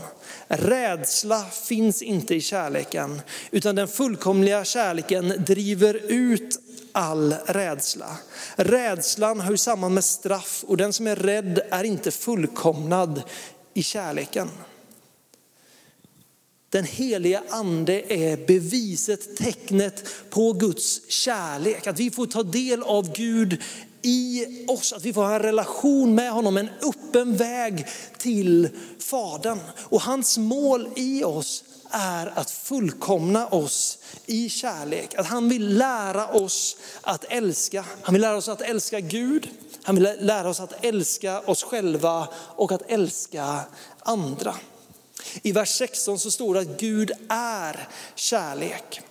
Rädsla 0.52 1.46
finns 1.46 2.02
inte 2.02 2.36
i 2.36 2.42
kärleken, 2.42 3.22
utan 3.52 3.76
den 3.76 3.88
fullkomliga 3.88 4.66
kärleken 4.66 5.34
driver 5.46 5.94
ut 5.94 6.60
all 6.92 7.34
rädsla. 7.34 8.18
Rädslan 8.56 9.40
hör 9.40 9.56
samman 9.56 9.94
med 9.94 10.04
straff 10.04 10.64
och 10.68 10.78
den 10.78 10.94
som 10.94 11.08
är 11.08 11.16
rädd 11.16 11.60
är 11.70 11.84
inte 11.84 12.12
fullkomnad 12.12 13.22
i 13.74 13.84
kärleken. 13.84 14.50
Den 16.70 16.84
heliga 16.84 17.44
ande 17.50 18.14
är 18.14 18.38
beviset, 18.48 19.38
tecknet 19.38 20.06
på 20.30 20.54
Guds 20.54 21.12
kärlek. 21.12 21.88
Att 21.88 22.00
vi 22.00 22.12
får 22.12 22.26
ta 22.26 22.44
del 22.44 22.84
av 22.84 23.14
Gud 23.16 23.62
i 24.02 24.46
oss, 24.68 24.94
att 24.94 25.04
vi 25.04 25.14
får 25.14 25.24
ha 25.24 25.36
en 25.36 25.40
relation 25.40 26.16
med 26.16 26.32
honom, 26.32 26.58
en 26.58 26.70
öppen 26.82 27.38
väg 27.38 27.88
till 28.18 28.70
Fadern. 29.00 29.60
Och 29.78 30.02
hans 30.02 30.38
mål 30.38 30.90
i 30.96 31.24
oss 31.24 31.64
är 31.92 32.40
att 32.40 32.52
fullkomna 32.52 33.48
oss 33.48 33.98
i 34.26 34.50
kärlek. 34.50 35.16
Att 35.16 35.28
han 35.28 35.50
vill 35.50 35.78
lära 35.78 36.28
oss 36.28 36.78
att 37.02 37.26
älska. 37.30 37.86
Han 38.02 38.14
vill 38.14 38.22
lära 38.22 38.38
oss 38.38 38.48
att 38.48 38.62
älska 38.62 39.00
Gud. 39.00 39.50
Han 39.84 39.96
vill 39.96 40.18
lära 40.20 40.50
oss 40.50 40.60
att 40.60 40.86
älska 40.86 41.40
oss 41.40 41.64
själva 41.64 42.28
och 42.34 42.72
att 42.72 42.92
älska 42.92 43.60
andra. 44.00 44.56
I 45.42 45.52
vers 45.52 45.70
16 45.70 46.20
så 46.20 46.32
står 46.32 46.54
det 46.54 46.60
att 46.60 46.80
Gud 46.80 47.12
är 47.30 47.88
kärlek. 48.16 49.02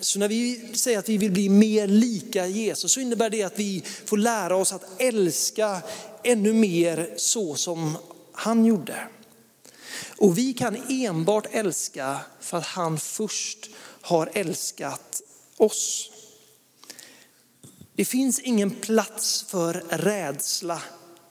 Så 0.00 0.18
när 0.18 0.28
vi 0.28 0.70
säger 0.74 0.98
att 0.98 1.08
vi 1.08 1.18
vill 1.18 1.32
bli 1.32 1.48
mer 1.48 1.86
lika 1.86 2.46
Jesus 2.46 2.92
så 2.92 3.00
innebär 3.00 3.30
det 3.30 3.42
att 3.42 3.58
vi 3.58 3.82
får 4.04 4.16
lära 4.16 4.56
oss 4.56 4.72
att 4.72 5.00
älska 5.00 5.82
ännu 6.24 6.52
mer 6.52 7.14
så 7.16 7.54
som 7.54 7.96
han 8.32 8.64
gjorde. 8.64 9.08
Och 10.16 10.38
vi 10.38 10.52
kan 10.52 10.76
enbart 10.88 11.46
älska 11.50 12.20
för 12.40 12.58
att 12.58 12.66
han 12.66 12.98
först 12.98 13.70
har 14.00 14.30
älskat 14.34 15.22
oss. 15.56 16.10
Det 17.94 18.04
finns 18.04 18.40
ingen 18.40 18.70
plats 18.70 19.42
för 19.48 19.84
rädsla 19.88 20.82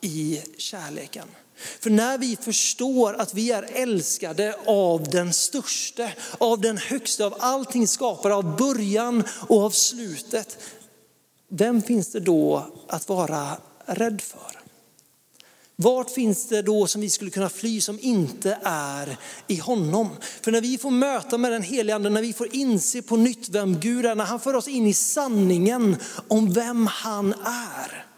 i 0.02 0.42
kärleken. 0.58 1.28
För 1.56 1.90
när 1.90 2.18
vi 2.18 2.36
förstår 2.36 3.14
att 3.14 3.34
vi 3.34 3.52
är 3.52 3.64
älskade 3.74 4.56
av 4.66 5.10
den 5.10 5.34
största, 5.34 6.10
av 6.38 6.62
den 6.62 6.78
högsta, 6.78 7.26
av 7.26 7.36
allting 7.40 7.88
skapare, 7.88 8.36
av 8.36 8.58
början 8.58 9.24
och 9.48 9.64
av 9.64 9.70
slutet. 9.70 10.58
Vem 11.50 11.82
finns 11.82 12.12
det 12.12 12.20
då 12.20 12.66
att 12.88 13.10
vara 13.10 13.58
rädd 13.86 14.22
för? 14.22 14.64
Vart 15.76 16.10
finns 16.10 16.48
det 16.48 16.62
då 16.62 16.88
som 16.88 17.02
vi 17.02 17.10
skulle 17.10 17.32
kunna 17.32 17.50
fly 17.50 17.82
som 17.82 18.00
inte 18.02 18.58
är 18.64 19.18
i 19.48 19.58
honom? 19.58 20.10
För 20.42 20.52
när 20.52 20.62
vi 20.62 20.78
får 20.78 20.92
möta 20.92 21.38
med 21.38 21.52
den 21.52 21.64
helige 21.64 21.96
ande, 21.96 22.10
när 22.10 22.22
vi 22.22 22.34
får 22.34 22.56
inse 22.56 23.02
på 23.02 23.18
nytt 23.18 23.50
vem 23.50 23.80
Gud 23.80 24.06
är, 24.06 24.16
när 24.16 24.26
han 24.26 24.40
för 24.40 24.56
oss 24.56 24.68
in 24.68 24.88
i 24.88 24.94
sanningen 24.94 25.98
om 26.28 26.54
vem 26.54 26.88
han 26.88 27.34
är 27.44 28.13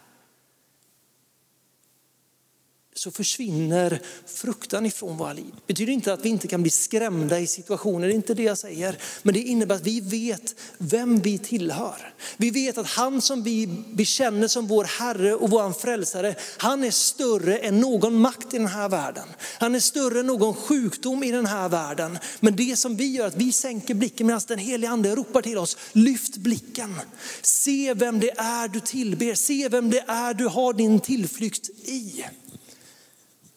så 3.06 3.12
försvinner 3.12 4.02
fruktan 4.26 4.86
ifrån 4.86 5.18
våra 5.18 5.34
liv. 5.34 5.52
Det 5.56 5.74
betyder 5.74 5.94
inte 5.94 6.14
att 6.14 6.26
vi 6.26 6.30
inte 6.30 6.48
kan 6.48 6.62
bli 6.62 6.72
skrämda 6.72 7.40
i 7.40 7.48
situationer, 7.48 8.08
det 8.08 8.14
är 8.14 8.16
inte 8.16 8.34
det 8.34 8.44
jag 8.44 8.58
säger. 8.58 8.98
Men 9.24 9.34
det 9.34 9.40
innebär 9.40 9.76
att 9.76 9.88
vi 9.88 10.02
vet 10.02 10.56
vem 10.78 11.20
vi 11.20 11.38
tillhör. 11.38 12.14
Vi 12.38 12.50
vet 12.50 12.78
att 12.78 12.88
han 12.88 13.22
som 13.22 13.44
vi 13.44 13.68
bekänner 13.94 14.48
som 14.48 14.68
vår 14.68 14.84
Herre 14.84 15.36
och 15.36 15.50
vår 15.50 15.74
frälsare, 15.74 16.36
han 16.58 16.84
är 16.84 16.92
större 16.92 17.58
än 17.58 17.80
någon 17.80 18.16
makt 18.16 18.54
i 18.54 18.58
den 18.58 18.68
här 18.68 18.90
världen. 18.90 19.28
Han 19.60 19.76
är 19.76 19.80
större 19.80 20.20
än 20.20 20.28
någon 20.28 20.54
sjukdom 20.54 21.24
i 21.24 21.32
den 21.32 21.46
här 21.46 21.70
världen. 21.70 22.20
Men 22.40 22.56
det 22.56 22.80
som 22.80 22.96
vi 22.96 23.16
gör, 23.16 23.24
är 23.24 23.28
att 23.28 23.36
vi 23.36 23.52
sänker 23.52 23.94
blicken 23.94 24.28
medan 24.28 24.42
den 24.48 24.60
helige 24.60 24.90
ande 24.90 25.16
ropar 25.16 25.42
till 25.42 25.58
oss, 25.58 25.78
lyft 25.92 26.38
blicken. 26.38 26.96
Se 27.42 27.94
vem 27.94 28.20
det 28.20 28.32
är 28.38 28.68
du 28.68 28.80
tillber, 28.80 29.36
se 29.36 29.70
vem 29.70 29.90
det 29.90 30.04
är 30.08 30.34
du 30.34 30.48
har 30.48 30.74
din 30.74 31.00
tillflykt 31.00 31.70
i. 31.70 32.26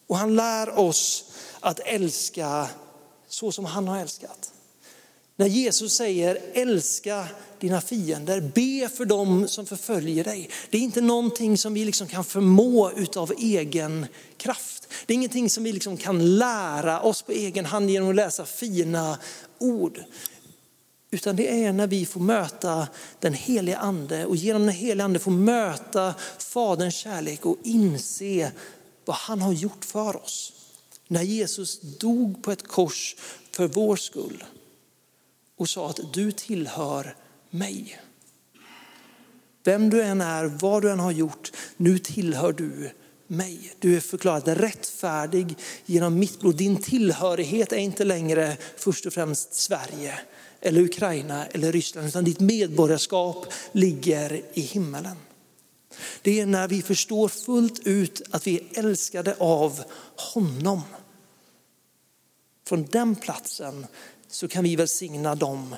Och 0.09 0.17
han 0.17 0.35
lär 0.35 0.79
oss 0.79 1.23
att 1.59 1.79
älska 1.79 2.67
så 3.27 3.51
som 3.51 3.65
han 3.65 3.87
har 3.87 3.99
älskat. 3.99 4.51
När 5.35 5.47
Jesus 5.47 5.93
säger 5.93 6.41
älska 6.53 7.27
dina 7.59 7.81
fiender, 7.81 8.41
be 8.41 8.89
för 8.89 9.05
dem 9.05 9.47
som 9.47 9.65
förföljer 9.65 10.23
dig. 10.23 10.49
Det 10.69 10.77
är 10.77 10.81
inte 10.81 11.01
någonting 11.01 11.57
som 11.57 11.73
vi 11.73 11.85
liksom 11.85 12.07
kan 12.07 12.23
förmå 12.23 12.91
utav 12.91 13.33
egen 13.37 14.05
kraft. 14.37 14.87
Det 15.05 15.13
är 15.13 15.15
ingenting 15.15 15.49
som 15.49 15.63
vi 15.63 15.71
liksom 15.71 15.97
kan 15.97 16.37
lära 16.37 17.01
oss 17.01 17.21
på 17.21 17.31
egen 17.31 17.65
hand 17.65 17.89
genom 17.89 18.09
att 18.09 18.15
läsa 18.15 18.45
fina 18.45 19.17
ord. 19.59 20.03
Utan 21.11 21.35
det 21.35 21.63
är 21.63 21.73
när 21.73 21.87
vi 21.87 22.05
får 22.05 22.21
möta 22.21 22.87
den 23.19 23.33
heliga 23.33 23.77
ande 23.77 24.25
och 24.25 24.35
genom 24.35 24.65
den 24.65 24.75
heliga 24.75 25.05
ande 25.05 25.19
får 25.19 25.31
möta 25.31 26.13
faderns 26.37 26.95
kärlek 26.95 27.45
och 27.45 27.57
inse 27.63 28.51
vad 29.09 29.17
han 29.17 29.41
har 29.41 29.53
gjort 29.53 29.85
för 29.85 30.15
oss. 30.15 30.53
När 31.07 31.21
Jesus 31.21 31.81
dog 31.81 32.43
på 32.43 32.51
ett 32.51 32.67
kors 32.67 33.15
för 33.51 33.67
vår 33.67 33.95
skull 33.95 34.43
och 35.57 35.69
sa 35.69 35.89
att 35.89 36.13
du 36.13 36.31
tillhör 36.31 37.15
mig. 37.49 38.01
Vem 39.63 39.89
du 39.89 40.01
än 40.01 40.21
är, 40.21 40.45
vad 40.45 40.81
du 40.81 40.91
än 40.91 40.99
har 40.99 41.11
gjort, 41.11 41.51
nu 41.77 41.99
tillhör 41.99 42.53
du 42.53 42.91
mig. 43.27 43.73
Du 43.79 43.95
är 43.95 43.99
förklarad 43.99 44.47
rättfärdig 44.47 45.57
genom 45.85 46.19
mitt 46.19 46.39
blod. 46.39 46.55
Din 46.55 46.81
tillhörighet 46.81 47.71
är 47.71 47.77
inte 47.77 48.03
längre 48.03 48.57
först 48.77 49.05
och 49.05 49.13
främst 49.13 49.53
Sverige 49.53 50.19
eller 50.61 50.81
Ukraina 50.81 51.45
eller 51.45 51.71
Ryssland, 51.71 52.07
utan 52.07 52.23
ditt 52.23 52.39
medborgarskap 52.39 53.45
ligger 53.71 54.41
i 54.53 54.61
himmelen. 54.61 55.15
Det 56.21 56.39
är 56.39 56.45
när 56.45 56.67
vi 56.67 56.81
förstår 56.81 57.27
fullt 57.27 57.79
ut 57.87 58.21
att 58.31 58.47
vi 58.47 58.57
är 58.57 58.79
älskade 58.79 59.35
av 59.39 59.83
honom. 60.33 60.81
Från 62.67 62.85
den 62.85 63.15
platsen 63.15 63.87
så 64.27 64.47
kan 64.47 64.63
vi 64.63 64.75
välsigna 64.75 65.35
dem 65.35 65.75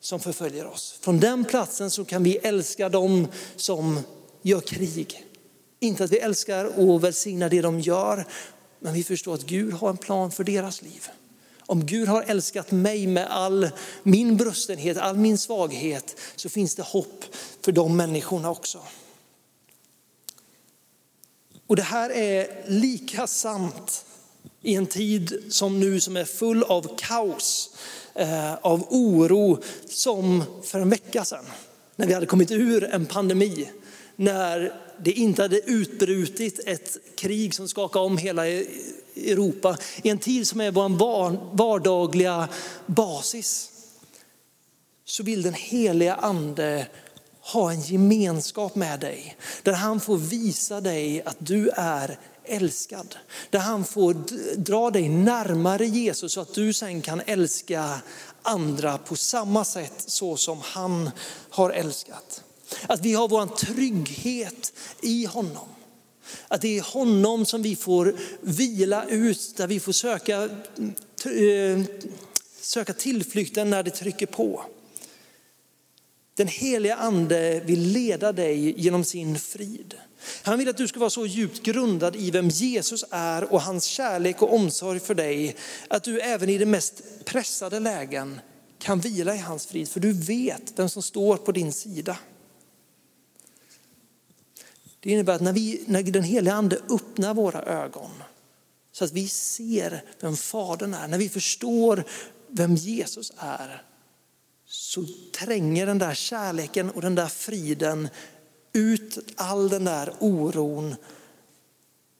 som 0.00 0.20
förföljer 0.20 0.66
oss. 0.66 0.98
Från 1.00 1.20
den 1.20 1.44
platsen 1.44 1.90
så 1.90 2.04
kan 2.04 2.22
vi 2.22 2.36
älska 2.36 2.88
dem 2.88 3.28
som 3.56 4.00
gör 4.42 4.60
krig. 4.60 5.24
Inte 5.80 6.04
att 6.04 6.12
vi 6.12 6.18
älskar 6.18 6.64
och 6.78 7.04
välsignar 7.04 7.48
det 7.48 7.60
de 7.60 7.80
gör, 7.80 8.26
men 8.78 8.94
vi 8.94 9.04
förstår 9.04 9.34
att 9.34 9.42
Gud 9.42 9.72
har 9.72 9.90
en 9.90 9.96
plan 9.96 10.30
för 10.30 10.44
deras 10.44 10.82
liv. 10.82 11.08
Om 11.66 11.86
Gud 11.86 12.08
har 12.08 12.22
älskat 12.22 12.70
mig 12.70 13.06
med 13.06 13.26
all 13.26 13.70
min 14.02 14.36
brustenhet, 14.36 14.96
all 14.96 15.16
min 15.16 15.38
svaghet, 15.38 16.16
så 16.36 16.48
finns 16.48 16.74
det 16.74 16.82
hopp 16.82 17.24
för 17.60 17.72
de 17.72 17.96
människorna 17.96 18.50
också. 18.50 18.82
Och 21.72 21.76
det 21.76 21.82
här 21.82 22.10
är 22.10 22.46
lika 22.66 23.26
sant 23.26 24.04
i 24.62 24.74
en 24.74 24.86
tid 24.86 25.42
som 25.48 25.80
nu 25.80 26.00
som 26.00 26.16
är 26.16 26.24
full 26.24 26.62
av 26.62 26.96
kaos, 26.98 27.70
eh, 28.14 28.54
av 28.54 28.86
oro, 28.90 29.62
som 29.88 30.44
för 30.62 30.80
en 30.80 30.90
vecka 30.90 31.24
sedan. 31.24 31.44
När 31.96 32.06
vi 32.06 32.14
hade 32.14 32.26
kommit 32.26 32.50
ur 32.50 32.84
en 32.84 33.06
pandemi, 33.06 33.70
när 34.16 34.80
det 34.98 35.12
inte 35.12 35.42
hade 35.42 35.60
utbrutit 35.60 36.60
ett 36.66 36.96
krig 37.16 37.54
som 37.54 37.68
skakade 37.68 38.04
om 38.04 38.16
hela 38.16 38.48
e-, 38.48 38.66
Europa. 39.16 39.76
I 40.02 40.08
en 40.08 40.18
tid 40.18 40.48
som 40.48 40.60
är 40.60 40.70
vår 40.70 41.56
vardagliga 41.56 42.48
basis. 42.86 43.70
Så 45.04 45.22
vill 45.22 45.42
den 45.42 45.54
heliga 45.54 46.14
ande 46.14 46.86
ha 47.42 47.72
en 47.72 47.80
gemenskap 47.80 48.74
med 48.74 49.00
dig. 49.00 49.36
Där 49.62 49.72
han 49.72 50.00
får 50.00 50.16
visa 50.16 50.80
dig 50.80 51.22
att 51.22 51.36
du 51.38 51.68
är 51.68 52.18
älskad. 52.44 53.16
Där 53.50 53.58
han 53.58 53.84
får 53.84 54.14
dra 54.56 54.90
dig 54.90 55.08
närmare 55.08 55.86
Jesus 55.86 56.32
så 56.32 56.40
att 56.40 56.54
du 56.54 56.72
sen 56.72 57.02
kan 57.02 57.22
älska 57.26 58.00
andra 58.42 58.98
på 58.98 59.16
samma 59.16 59.64
sätt 59.64 60.04
så 60.06 60.36
som 60.36 60.58
han 60.62 61.10
har 61.50 61.70
älskat. 61.70 62.42
Att 62.86 63.00
vi 63.00 63.14
har 63.14 63.28
vår 63.28 63.46
trygghet 63.46 64.72
i 65.02 65.24
honom. 65.24 65.68
Att 66.48 66.60
det 66.60 66.78
är 66.78 66.82
honom 66.82 67.46
som 67.46 67.62
vi 67.62 67.76
får 67.76 68.16
vila 68.40 69.04
ut, 69.04 69.56
där 69.56 69.66
vi 69.66 69.80
får 69.80 69.92
söka, 69.92 70.42
eh, 71.24 71.82
söka 72.60 72.92
tillflykten 72.92 73.70
när 73.70 73.82
det 73.82 73.90
trycker 73.90 74.26
på. 74.26 74.64
Den 76.34 76.48
heliga 76.48 76.96
ande 76.96 77.60
vill 77.64 77.80
leda 77.80 78.32
dig 78.32 78.80
genom 78.80 79.04
sin 79.04 79.38
frid. 79.38 79.94
Han 80.42 80.58
vill 80.58 80.68
att 80.68 80.76
du 80.76 80.88
ska 80.88 81.00
vara 81.00 81.10
så 81.10 81.26
djupt 81.26 81.62
grundad 81.62 82.16
i 82.16 82.30
vem 82.30 82.48
Jesus 82.48 83.04
är 83.10 83.52
och 83.52 83.62
hans 83.62 83.84
kärlek 83.84 84.42
och 84.42 84.54
omsorg 84.54 85.00
för 85.00 85.14
dig 85.14 85.56
att 85.88 86.04
du 86.04 86.20
även 86.20 86.48
i 86.48 86.58
de 86.58 86.66
mest 86.66 87.02
pressade 87.24 87.80
lägen 87.80 88.40
kan 88.78 89.00
vila 89.00 89.34
i 89.34 89.38
hans 89.38 89.66
frid. 89.66 89.88
För 89.88 90.00
du 90.00 90.12
vet 90.12 90.72
vem 90.76 90.88
som 90.88 91.02
står 91.02 91.36
på 91.36 91.52
din 91.52 91.72
sida. 91.72 92.18
Det 95.00 95.10
innebär 95.10 95.34
att 95.34 95.40
när, 95.40 95.52
vi, 95.52 95.84
när 95.86 96.02
den 96.02 96.22
heliga 96.22 96.54
ande 96.54 96.78
öppnar 96.90 97.34
våra 97.34 97.62
ögon 97.62 98.10
så 98.92 99.04
att 99.04 99.12
vi 99.12 99.28
ser 99.28 100.04
vem 100.20 100.36
Fadern 100.36 100.94
är, 100.94 101.08
när 101.08 101.18
vi 101.18 101.28
förstår 101.28 102.04
vem 102.48 102.74
Jesus 102.74 103.32
är, 103.36 103.82
så 104.72 105.04
tränger 105.38 105.86
den 105.86 105.98
där 105.98 106.14
kärleken 106.14 106.90
och 106.90 107.02
den 107.02 107.14
där 107.14 107.26
friden 107.26 108.08
ut 108.72 109.18
all 109.36 109.68
den 109.68 109.84
där 109.84 110.12
oron 110.18 110.94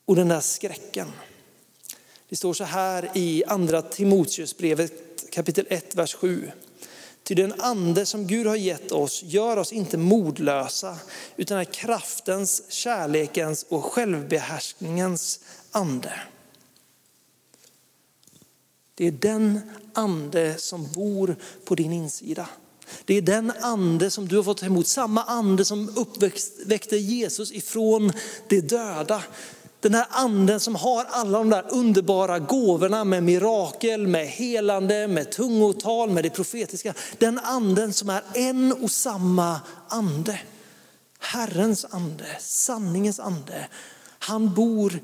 och 0.04 0.16
den 0.16 0.28
där 0.28 0.40
skräcken. 0.40 1.12
Det 2.28 2.36
står 2.36 2.54
så 2.54 2.64
här 2.64 3.10
i 3.14 3.44
andra 3.46 3.82
Timoteusbrevet 3.82 5.30
kapitel 5.30 5.66
1, 5.70 5.94
vers 5.94 6.14
7. 6.14 6.50
Ty 7.22 7.34
den 7.34 7.60
ande 7.60 8.06
som 8.06 8.26
Gud 8.26 8.46
har 8.46 8.56
gett 8.56 8.92
oss 8.92 9.22
gör 9.22 9.56
oss 9.56 9.72
inte 9.72 9.98
modlösa, 9.98 10.98
utan 11.36 11.58
är 11.58 11.64
kraftens, 11.64 12.62
kärlekens 12.68 13.66
och 13.68 13.84
självbehärskningens 13.84 15.40
ande. 15.70 16.12
Det 18.94 19.06
är 19.06 19.12
den 19.12 19.60
ande 19.94 20.54
som 20.58 20.92
bor 20.92 21.36
på 21.64 21.74
din 21.74 21.92
insida. 21.92 22.48
Det 23.04 23.14
är 23.14 23.22
den 23.22 23.52
ande 23.60 24.10
som 24.10 24.28
du 24.28 24.36
har 24.36 24.42
fått 24.42 24.62
emot, 24.62 24.86
samma 24.86 25.22
ande 25.22 25.64
som 25.64 25.88
uppväckte 25.96 26.96
Jesus 26.96 27.52
ifrån 27.52 28.12
de 28.48 28.60
döda. 28.60 29.22
Den 29.80 29.94
här 29.94 30.06
anden 30.10 30.60
som 30.60 30.74
har 30.74 31.04
alla 31.04 31.38
de 31.38 31.50
där 31.50 31.64
underbara 31.70 32.38
gåvorna 32.38 33.04
med 33.04 33.22
mirakel, 33.22 34.06
med 34.06 34.26
helande, 34.26 35.08
med 35.08 35.32
tungotal, 35.32 36.10
med 36.10 36.24
det 36.24 36.30
profetiska. 36.30 36.94
Den 37.18 37.38
anden 37.38 37.92
som 37.92 38.10
är 38.10 38.22
en 38.34 38.72
och 38.72 38.90
samma 38.90 39.60
ande. 39.88 40.40
Herrens 41.18 41.84
ande, 41.90 42.26
sanningens 42.40 43.20
ande. 43.20 43.68
Han 44.18 44.54
bor 44.54 45.00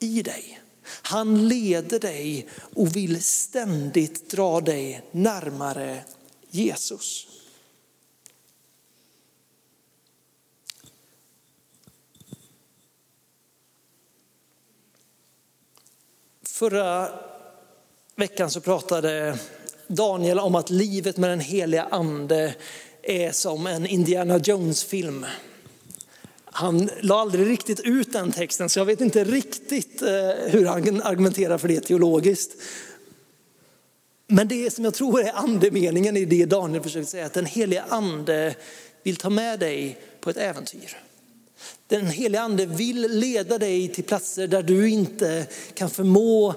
i 0.00 0.22
dig. 0.22 0.60
Han 0.86 1.48
leder 1.48 1.98
dig 1.98 2.48
och 2.74 2.96
vill 2.96 3.22
ständigt 3.22 4.30
dra 4.30 4.60
dig 4.60 5.02
närmare 5.10 6.04
Jesus. 6.50 7.26
Förra 16.42 17.08
veckan 18.14 18.50
så 18.50 18.60
pratade 18.60 19.38
Daniel 19.86 20.38
om 20.38 20.54
att 20.54 20.70
livet 20.70 21.16
med 21.16 21.30
den 21.30 21.40
heliga 21.40 21.84
ande 21.90 22.54
är 23.02 23.32
som 23.32 23.66
en 23.66 23.86
Indiana 23.86 24.38
Jones-film. 24.38 25.26
Han 26.58 26.90
la 27.00 27.20
aldrig 27.20 27.46
riktigt 27.46 27.80
ut 27.80 28.12
den 28.12 28.32
texten 28.32 28.68
så 28.68 28.78
jag 28.78 28.84
vet 28.84 29.00
inte 29.00 29.24
riktigt 29.24 30.02
eh, 30.02 30.08
hur 30.46 30.66
han 30.66 31.02
argumenterar 31.02 31.58
för 31.58 31.68
det 31.68 31.80
teologiskt. 31.80 32.50
Men 34.26 34.48
det 34.48 34.70
som 34.70 34.84
jag 34.84 34.94
tror 34.94 35.20
är 35.20 35.32
andemeningen 35.32 36.16
i 36.16 36.24
det 36.24 36.44
Daniel 36.44 36.82
försöker 36.82 37.06
säga, 37.06 37.26
att 37.26 37.32
den 37.32 37.46
heliga 37.46 37.84
ande 37.88 38.54
vill 39.02 39.16
ta 39.16 39.30
med 39.30 39.60
dig 39.60 39.98
på 40.20 40.30
ett 40.30 40.36
äventyr. 40.36 40.96
Den 41.86 42.06
heliga 42.06 42.40
ande 42.40 42.66
vill 42.66 43.00
leda 43.00 43.58
dig 43.58 43.88
till 43.88 44.04
platser 44.04 44.46
där 44.46 44.62
du 44.62 44.88
inte 44.88 45.46
kan 45.74 45.90
förmå 45.90 46.54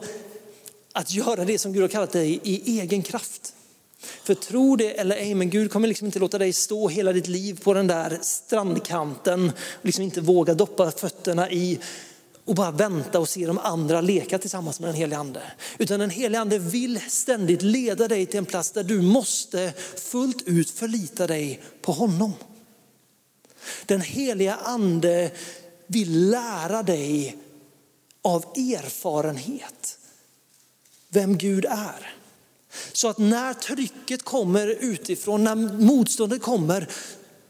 att 0.92 1.14
göra 1.14 1.46
det 1.46 1.58
som 1.58 1.74
Gud 1.74 1.82
har 1.82 1.90
kallat 1.90 2.12
dig 2.12 2.40
i 2.44 2.80
egen 2.80 3.04
kraft. 3.04 3.54
För 4.00 4.34
tro 4.34 4.76
det 4.76 5.00
eller 5.00 5.16
ej, 5.16 5.36
men 5.36 5.50
Gud 5.50 5.72
kommer 5.72 5.88
liksom 5.88 6.06
inte 6.06 6.20
låta 6.20 6.38
dig 6.38 6.54
stå 6.54 6.90
hela 6.90 7.14
ditt 7.14 7.28
liv 7.28 7.60
på 7.64 7.74
den 7.74 7.88
där 7.88 8.20
strandkanten 8.22 9.50
och 9.50 9.86
liksom 9.86 10.04
inte 10.04 10.22
våga 10.22 10.54
doppa 10.54 10.92
fötterna 10.92 11.52
i 11.52 11.80
och 12.46 12.56
bara 12.56 12.72
vänta 12.72 13.20
och 13.20 13.30
se 13.30 13.48
de 13.48 13.58
andra 13.58 14.02
leka 14.02 14.38
tillsammans 14.38 14.80
med 14.80 14.90
den 14.90 14.96
helige 14.96 15.18
ande. 15.18 15.42
Utan 15.78 16.00
den 16.00 16.10
helige 16.10 16.40
ande 16.40 16.60
vill 16.60 17.00
ständigt 17.10 17.62
leda 17.62 18.08
dig 18.08 18.26
till 18.26 18.38
en 18.38 18.46
plats 18.46 18.72
där 18.72 18.84
du 18.84 19.02
måste 19.02 19.74
fullt 19.96 20.42
ut 20.48 20.70
förlita 20.70 21.28
dig 21.28 21.62
på 21.82 21.92
honom. 21.92 22.34
Den 23.86 24.02
heliga 24.02 24.56
ande 24.56 25.32
vill 25.88 26.30
lära 26.30 26.84
dig 26.84 27.38
av 28.22 28.46
erfarenhet 28.56 29.98
vem 31.10 31.38
Gud 31.38 31.66
är. 31.66 32.19
Så 32.94 33.08
att 33.08 33.18
när 33.18 33.54
trycket 33.54 34.24
kommer 34.24 34.68
utifrån, 34.68 35.44
när 35.44 35.56
motståndet 35.56 36.42
kommer, 36.42 36.90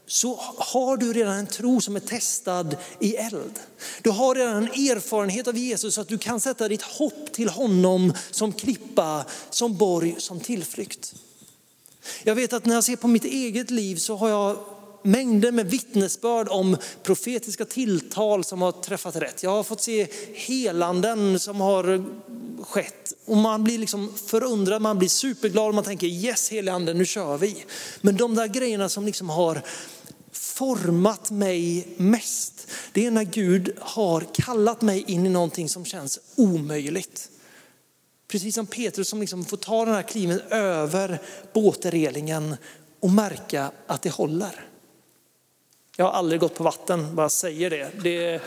så 0.08 0.36
har 0.58 0.98
du 0.98 1.14
redan 1.14 1.36
en 1.36 1.48
tro 1.48 1.82
som 1.82 1.96
är 1.96 2.00
testad 2.00 2.78
i 3.00 3.16
eld. 3.16 3.60
Du 4.02 4.10
har 4.10 4.36
redan 4.36 4.58
en 4.58 4.64
erfarenhet 4.64 5.48
av 5.48 5.58
Jesus 5.58 5.96
så 5.96 6.02
att 6.02 6.08
du 6.08 6.18
kan 6.18 6.40
sätta 6.40 6.68
ditt 6.68 6.82
hopp 6.82 7.34
till 7.34 7.50
honom 7.50 8.14
som 8.32 8.54
klippa, 8.54 9.26
som 9.50 9.78
borg, 9.78 10.16
som 10.18 10.40
tillflykt. 10.40 11.16
Jag 12.24 12.36
vet 12.36 12.54
att 12.54 12.66
när 12.66 12.76
jag 12.76 12.84
ser 12.84 12.96
på 12.96 13.08
mitt 13.08 13.26
eget 13.26 13.72
liv 13.72 13.96
så 13.96 14.16
har 14.16 14.30
jag 14.30 14.58
mängder 15.04 15.52
med 15.52 15.70
vittnesbörd 15.70 16.48
om 16.48 16.78
profetiska 17.04 17.66
tilltal 17.66 18.44
som 18.44 18.62
har 18.62 18.72
träffat 18.72 19.16
rätt. 19.16 19.44
Jag 19.44 19.52
har 19.52 19.64
fått 19.64 19.82
se 19.82 20.08
helanden 20.34 21.40
som 21.40 21.62
har 21.62 22.06
skett. 22.64 23.14
Och 23.26 23.38
man 23.38 23.64
blir 23.64 23.78
liksom 23.78 24.14
förundrad, 24.26 24.82
man 24.82 24.98
blir 25.00 25.10
superglad 25.10 25.68
och 25.68 25.76
man 25.76 25.84
tänker 25.84 26.08
yes 26.08 26.50
heligande, 26.52 26.94
nu 26.94 27.06
kör 27.06 27.38
vi. 27.38 27.66
Men 28.02 28.18
de 28.18 28.36
där 28.36 28.48
grejerna 28.48 28.90
som 28.90 29.06
liksom 29.06 29.30
har 29.30 29.62
format 30.32 31.32
mig 31.32 31.88
mest, 31.98 32.68
det 32.94 33.06
är 33.06 33.12
när 33.12 33.24
Gud 33.24 33.76
har 33.80 34.28
kallat 34.34 34.82
mig 34.82 35.04
in 35.08 35.26
i 35.26 35.30
någonting 35.30 35.70
som 35.70 35.86
känns 35.86 36.20
omöjligt. 36.36 37.30
Precis 38.28 38.56
som 38.56 38.66
Petrus 38.68 39.10
som 39.10 39.22
liksom 39.22 39.46
får 39.46 39.58
ta 39.58 39.86
den 39.86 39.96
här 39.96 40.02
kliven 40.02 40.42
över 40.50 41.22
båtrelingen 41.54 42.56
och 43.00 43.12
märka 43.12 43.72
att 43.88 44.02
det 44.02 44.10
håller. 44.10 44.69
Jag 46.00 46.06
har 46.06 46.12
aldrig 46.12 46.42
gått 46.42 46.56
på 46.56 46.64
vatten, 46.64 47.16
bara 47.16 47.30
säger 47.30 47.70
det. 47.70 47.92
det 48.04 48.26
är 48.26 48.42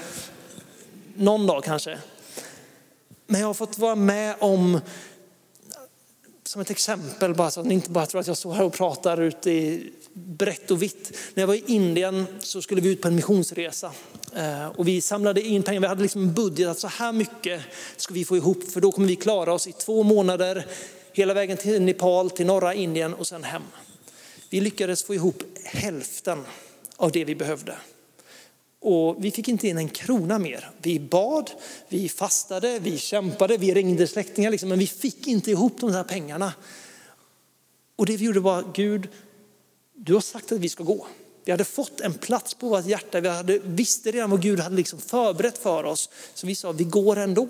någon 1.17 1.47
dag 1.47 1.65
kanske. 1.65 1.99
Men 3.27 3.41
jag 3.41 3.47
har 3.47 3.55
fått 3.55 3.79
vara 3.79 3.95
med 3.95 4.37
om, 4.39 4.81
som 6.45 6.63
ett 6.63 6.71
exempel, 6.71 7.35
bara 7.35 7.51
så 7.51 7.61
att 7.61 7.67
ni 7.67 7.75
inte 7.75 7.91
bara 7.91 8.07
tror 8.07 8.21
att 8.21 8.27
jag 8.27 8.37
står 8.37 8.55
här 8.55 8.65
och 8.65 8.73
pratar 8.73 9.21
ute 9.21 9.51
i 9.51 9.93
brett 10.13 10.71
och 10.71 10.83
vitt. 10.83 11.19
När 11.35 11.43
jag 11.43 11.47
var 11.47 11.55
i 11.55 11.65
Indien 11.67 12.27
så 12.41 12.63
skulle 12.63 12.81
vi 12.81 12.93
ut 12.93 13.03
på 13.03 13.09
en 13.09 13.17
missionsresa. 13.17 13.93
Eh, 14.37 14.67
och 14.67 14.89
vi 14.89 15.01
samlade 15.01 15.43
in 15.43 15.63
pengar, 15.63 15.81
vi 15.81 15.87
hade 15.87 16.03
liksom 16.03 16.23
en 16.23 16.35
budget 16.35 16.69
att 16.69 16.79
så 16.79 16.89
här 16.89 17.13
mycket 17.13 17.63
ska 17.97 18.15
vi 18.15 18.25
få 18.25 18.37
ihop 18.37 18.71
för 18.71 18.81
då 18.81 18.93
kommer 18.93 19.09
vi 19.09 19.17
klara 19.17 19.53
oss 19.53 19.67
i 19.67 19.73
två 19.73 20.03
månader 20.03 20.67
hela 21.13 21.35
vägen 21.35 21.57
till 21.57 21.83
Nepal, 21.83 22.31
till 22.31 22.47
norra 22.47 22.75
Indien 22.75 23.15
och 23.15 23.27
sen 23.27 23.45
hem. 23.45 23.63
Vi 24.51 24.61
lyckades 24.61 25.05
få 25.05 25.15
ihop 25.15 25.43
hälften 25.65 26.45
av 27.03 27.13
det 27.13 27.25
vi 27.25 27.35
behövde. 27.35 27.77
Och 28.81 29.25
vi 29.25 29.31
fick 29.31 29.49
inte 29.49 29.69
in 29.69 29.79
en 29.79 29.89
krona 29.89 30.39
mer. 30.39 30.71
Vi 30.83 31.01
bad, 31.01 31.51
vi 31.89 32.09
fastade, 32.09 32.79
vi 32.79 32.99
kämpade, 32.99 33.57
vi 33.57 33.75
ringde 33.75 34.07
släktingar, 34.07 34.51
liksom, 34.51 34.69
men 34.69 34.79
vi 34.79 34.87
fick 34.87 35.27
inte 35.27 35.51
ihop 35.51 35.81
de 35.81 35.93
här 35.93 36.05
pengarna. 36.05 36.53
Och 37.97 38.07
det 38.07 38.17
vi 38.17 38.25
gjorde 38.25 38.41
var, 38.41 38.65
Gud, 38.75 39.09
du 39.95 40.15
har 40.15 40.21
sagt 40.21 40.53
att 40.53 40.59
vi 40.59 40.69
ska 40.69 40.85
gå. 40.85 41.07
Vi 41.45 41.51
hade 41.51 41.65
fått 41.65 42.01
en 42.01 42.15
plats 42.15 42.55
på 42.55 42.69
vårt 42.69 42.87
hjärta, 42.87 43.21
vi 43.21 43.29
hade, 43.29 43.59
visste 43.59 44.11
redan 44.11 44.31
vad 44.31 44.43
Gud 44.43 44.61
hade 44.61 44.77
liksom 44.77 44.99
förberett 44.99 45.59
för 45.59 45.85
oss. 45.85 46.11
Så 46.35 46.47
vi 46.47 46.55
sa, 46.55 46.73
vi 46.73 46.85
går 46.85 47.17
ändå. 47.17 47.49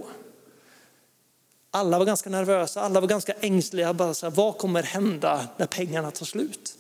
Alla 1.70 1.98
var 1.98 2.06
ganska 2.06 2.30
nervösa, 2.30 2.80
alla 2.80 3.00
var 3.00 3.08
ganska 3.08 3.32
ängsliga. 3.32 3.94
Bara 3.94 4.14
så 4.14 4.26
här, 4.26 4.30
vad 4.36 4.58
kommer 4.58 4.82
hända 4.82 5.48
när 5.56 5.66
pengarna 5.66 6.10
tar 6.10 6.26
slut? 6.26 6.76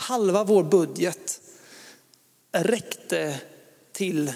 Halva 0.00 0.44
vår 0.44 0.62
budget 0.62 1.40
räckte 2.52 3.40
till 3.92 4.32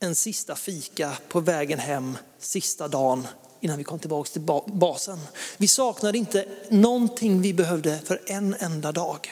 en 0.00 0.14
sista 0.14 0.56
fika 0.56 1.12
på 1.28 1.40
vägen 1.40 1.78
hem 1.78 2.18
sista 2.38 2.88
dagen 2.88 3.26
innan 3.60 3.78
vi 3.78 3.84
kom 3.84 3.98
tillbaka 3.98 4.30
till 4.30 4.40
basen. 4.66 5.18
Vi 5.56 5.68
saknade 5.68 6.18
inte 6.18 6.44
någonting 6.68 7.42
vi 7.42 7.54
behövde 7.54 7.98
för 8.04 8.20
en 8.26 8.54
enda 8.58 8.92
dag. 8.92 9.30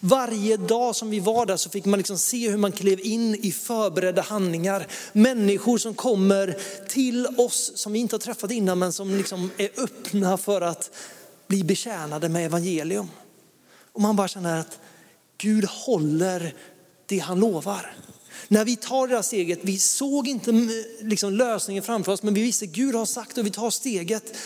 Varje 0.00 0.56
dag 0.56 0.96
som 0.96 1.10
vi 1.10 1.20
var 1.20 1.46
där 1.46 1.56
så 1.56 1.70
fick 1.70 1.84
man 1.84 1.98
liksom 1.98 2.18
se 2.18 2.50
hur 2.50 2.56
man 2.56 2.72
klev 2.72 3.00
in 3.00 3.34
i 3.34 3.52
förberedda 3.52 4.22
handlingar. 4.22 4.86
Människor 5.12 5.78
som 5.78 5.94
kommer 5.94 6.58
till 6.88 7.26
oss 7.26 7.72
som 7.74 7.92
vi 7.92 7.98
inte 7.98 8.14
har 8.14 8.20
träffat 8.20 8.50
innan 8.50 8.78
men 8.78 8.92
som 8.92 9.16
liksom 9.16 9.50
är 9.56 9.70
öppna 9.76 10.36
för 10.36 10.60
att 10.60 10.90
bli 11.46 11.64
betjänade 11.64 12.28
med 12.28 12.46
evangelium. 12.46 13.08
Och 13.92 14.00
man 14.02 14.16
bara 14.16 14.28
känner 14.28 14.60
att 14.60 14.78
Gud 15.38 15.64
håller 15.64 16.54
det 17.06 17.18
han 17.18 17.40
lovar. 17.40 17.92
När 18.48 18.64
vi 18.64 18.76
tar 18.76 19.08
det 19.08 19.14
här 19.14 19.22
steget, 19.22 19.58
vi 19.62 19.78
såg 19.78 20.28
inte 20.28 20.50
mm, 20.50 20.70
liksom 21.00 21.32
lösningen 21.32 21.82
framför 21.82 22.12
oss 22.12 22.22
men 22.22 22.34
vi 22.34 22.42
visste 22.42 22.66
Gud 22.66 22.94
har 22.94 23.06
sagt 23.06 23.38
och 23.38 23.46
vi 23.46 23.50
tar 23.50 23.70
steget 23.70 24.36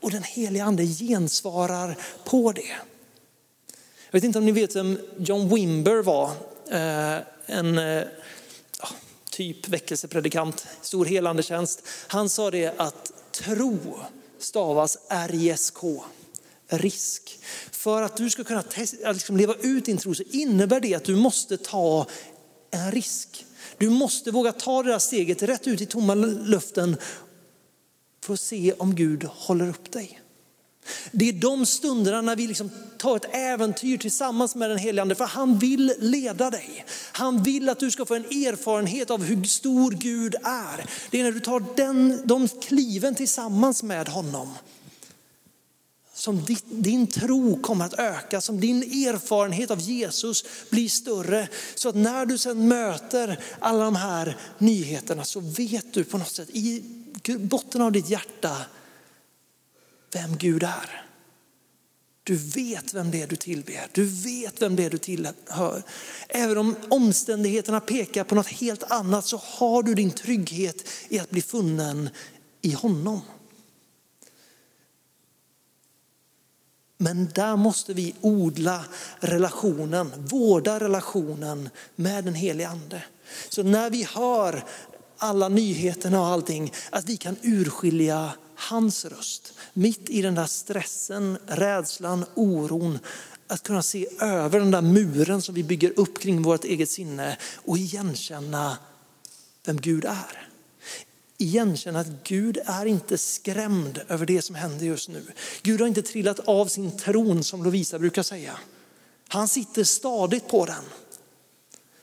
och 0.00 0.10
den 0.10 0.22
heliga 0.22 0.64
ande 0.64 0.86
gensvarar 0.86 1.98
på 2.24 2.52
det. 2.52 2.76
Jag 4.10 4.12
vet 4.12 4.24
inte 4.24 4.38
om 4.38 4.44
ni 4.44 4.52
vet 4.52 4.76
vem 4.76 4.98
John 5.18 5.54
Wimber 5.54 6.02
var. 6.02 6.30
Eh, 6.70 7.22
en 7.46 7.78
eh, 7.78 8.04
typ 9.30 9.68
väckelsepredikant, 9.68 10.66
stor 10.82 11.04
helandetjänst. 11.04 11.82
Han 12.06 12.28
sa 12.28 12.50
det 12.50 12.74
att 12.76 13.12
tro 13.32 13.98
stavas 14.38 14.98
R-I-S-K, 15.08 16.04
risk. 16.68 17.38
För 17.70 18.02
att 18.02 18.16
du 18.16 18.30
ska 18.30 18.44
kunna 18.44 18.64
liksom 19.12 19.36
leva 19.36 19.54
ut 19.54 19.84
din 19.84 19.98
tro 19.98 20.14
så 20.14 20.22
innebär 20.30 20.80
det 20.80 20.94
att 20.94 21.04
du 21.04 21.16
måste 21.16 21.56
ta 21.56 22.06
en 22.70 22.92
risk. 22.92 23.44
Du 23.78 23.90
måste 23.90 24.30
våga 24.30 24.52
ta 24.52 24.82
det 24.82 24.90
där 24.90 24.98
steget 24.98 25.42
rätt 25.42 25.66
ut 25.66 25.80
i 25.80 25.86
tomma 25.86 26.14
luften 26.14 26.96
för 28.24 28.34
att 28.34 28.40
se 28.40 28.72
om 28.72 28.94
Gud 28.94 29.24
håller 29.24 29.68
upp 29.68 29.92
dig. 29.92 30.20
Det 31.12 31.28
är 31.28 31.32
de 31.32 31.66
stunderna 31.66 32.20
när 32.20 32.36
vi 32.36 32.46
liksom 32.46 32.70
tar 32.98 33.16
ett 33.16 33.34
äventyr 33.34 33.98
tillsammans 33.98 34.54
med 34.54 34.70
den 34.70 34.78
helige 34.78 35.02
Ande, 35.02 35.14
för 35.14 35.24
han 35.24 35.58
vill 35.58 35.92
leda 35.98 36.50
dig. 36.50 36.84
Han 37.12 37.42
vill 37.42 37.68
att 37.68 37.80
du 37.80 37.90
ska 37.90 38.06
få 38.06 38.14
en 38.14 38.24
erfarenhet 38.24 39.10
av 39.10 39.22
hur 39.22 39.44
stor 39.44 39.90
Gud 39.90 40.34
är. 40.34 40.86
Det 41.10 41.20
är 41.20 41.24
när 41.24 41.32
du 41.32 41.40
tar 41.40 41.64
den, 41.76 42.22
de 42.24 42.48
kliven 42.48 43.14
tillsammans 43.14 43.82
med 43.82 44.08
honom 44.08 44.48
som 46.18 46.44
din, 46.44 46.58
din 46.68 47.06
tro 47.06 47.62
kommer 47.62 47.84
att 47.84 47.98
öka, 47.98 48.40
som 48.40 48.60
din 48.60 48.82
erfarenhet 48.82 49.70
av 49.70 49.80
Jesus 49.80 50.44
blir 50.70 50.88
större. 50.88 51.48
Så 51.74 51.88
att 51.88 51.94
när 51.94 52.26
du 52.26 52.38
sen 52.38 52.68
möter 52.68 53.40
alla 53.58 53.84
de 53.84 53.96
här 53.96 54.36
nyheterna 54.58 55.24
så 55.24 55.40
vet 55.40 55.94
du 55.94 56.04
på 56.04 56.18
något 56.18 56.30
sätt 56.30 56.50
i 56.50 56.82
botten 57.38 57.82
av 57.82 57.92
ditt 57.92 58.10
hjärta 58.10 58.56
vem 60.12 60.36
Gud 60.36 60.62
är. 60.62 61.04
Du 62.22 62.36
vet 62.36 62.94
vem 62.94 63.10
det 63.10 63.22
är 63.22 63.26
du 63.26 63.36
tillber, 63.36 63.86
du 63.92 64.04
vet 64.04 64.62
vem 64.62 64.76
det 64.76 64.84
är 64.84 64.90
du 64.90 64.98
tillhör. 64.98 65.82
Även 66.28 66.58
om 66.58 66.76
omständigheterna 66.88 67.80
pekar 67.80 68.24
på 68.24 68.34
något 68.34 68.46
helt 68.46 68.82
annat 68.82 69.26
så 69.26 69.36
har 69.44 69.82
du 69.82 69.94
din 69.94 70.10
trygghet 70.10 70.88
i 71.08 71.18
att 71.18 71.30
bli 71.30 71.42
funnen 71.42 72.10
i 72.62 72.72
honom. 72.72 73.20
Men 77.00 77.28
där 77.34 77.56
måste 77.56 77.94
vi 77.94 78.14
odla 78.20 78.84
relationen, 79.20 80.12
vårda 80.16 80.80
relationen 80.80 81.70
med 81.96 82.24
den 82.24 82.34
helige 82.34 82.68
ande. 82.68 83.02
Så 83.48 83.62
när 83.62 83.90
vi 83.90 84.02
hör 84.02 84.64
alla 85.18 85.48
nyheterna 85.48 86.20
och 86.20 86.26
allting, 86.26 86.72
att 86.90 87.04
vi 87.04 87.16
kan 87.16 87.36
urskilja 87.42 88.32
hans 88.54 89.04
röst. 89.04 89.52
Mitt 89.72 90.10
i 90.10 90.22
den 90.22 90.34
där 90.34 90.46
stressen, 90.46 91.38
rädslan, 91.46 92.24
oron. 92.34 92.98
Att 93.46 93.62
kunna 93.62 93.82
se 93.82 94.08
över 94.20 94.60
den 94.60 94.70
där 94.70 94.82
muren 94.82 95.42
som 95.42 95.54
vi 95.54 95.62
bygger 95.62 95.92
upp 95.96 96.20
kring 96.20 96.42
vårt 96.42 96.64
eget 96.64 96.90
sinne 96.90 97.38
och 97.56 97.78
igenkänna 97.78 98.78
vem 99.64 99.76
Gud 99.76 100.04
är. 100.04 100.47
Igenkänna 101.38 102.00
att 102.00 102.24
Gud 102.24 102.58
är 102.66 102.86
inte 102.86 103.18
skrämd 103.18 104.00
över 104.08 104.26
det 104.26 104.42
som 104.42 104.54
händer 104.54 104.86
just 104.86 105.08
nu. 105.08 105.22
Gud 105.62 105.80
har 105.80 105.88
inte 105.88 106.02
trillat 106.02 106.40
av 106.40 106.66
sin 106.66 106.98
tron 106.98 107.44
som 107.44 107.64
Lovisa 107.64 107.98
brukar 107.98 108.22
säga. 108.22 108.58
Han 109.28 109.48
sitter 109.48 109.84
stadigt 109.84 110.48
på 110.48 110.66
den. 110.66 110.84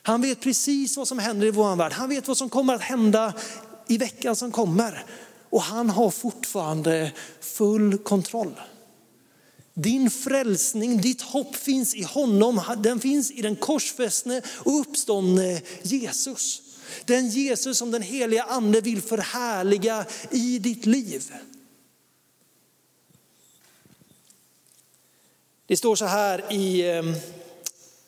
Han 0.02 0.22
vet 0.22 0.42
precis 0.42 0.98
vad 0.98 1.08
som 1.08 1.20
händer 1.20 1.48
i 1.48 1.52
vår 1.52 1.76
värld. 1.76 1.92
Han 1.92 2.10
vet 2.10 2.28
vad 2.28 2.38
som 2.38 2.50
kommer 2.50 2.74
att 2.74 2.82
hända 2.82 3.34
i 3.88 3.98
veckan 3.98 4.36
som 4.36 4.52
kommer. 4.52 5.06
Och 5.50 5.62
han 5.62 5.90
har 5.90 6.12
fortfarande 6.12 7.12
full 7.42 7.98
kontroll. 7.98 8.60
Din 9.74 10.12
frälsning, 10.12 11.02
ditt 11.02 11.22
hopp 11.22 11.56
finns 11.56 11.96
i 11.96 12.04
honom. 12.04 12.62
Den 12.78 13.00
finns 13.00 13.32
i 13.32 13.42
den 13.42 13.56
korsfästne 13.56 14.42
och 14.48 14.80
uppståndne 14.80 15.62
Jesus. 15.82 16.62
Den 17.06 17.30
Jesus 17.30 17.78
som 17.78 17.92
den 17.92 18.02
heliga 18.02 18.44
ande 18.44 18.82
vill 18.82 19.02
förhärliga 19.02 20.06
i 20.32 20.60
ditt 20.60 20.86
liv. 20.86 21.34
Det 25.68 25.78
står 25.78 25.96
så 25.96 26.06
här 26.06 26.54
i 26.54 26.90
ehm, 26.90 27.14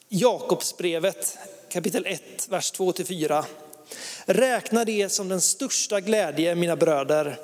Jakobsbrevet 0.10 1.38
kapitel 1.70 2.06
1, 2.06 2.48
vers 2.50 2.74
2-4. 2.74 3.46
Räkna 4.26 4.86
det 4.86 5.10
som 5.10 5.30
den 5.30 5.42
största 5.42 6.02
glädje, 6.02 6.56
mina 6.56 6.76
bröder, 6.76 7.40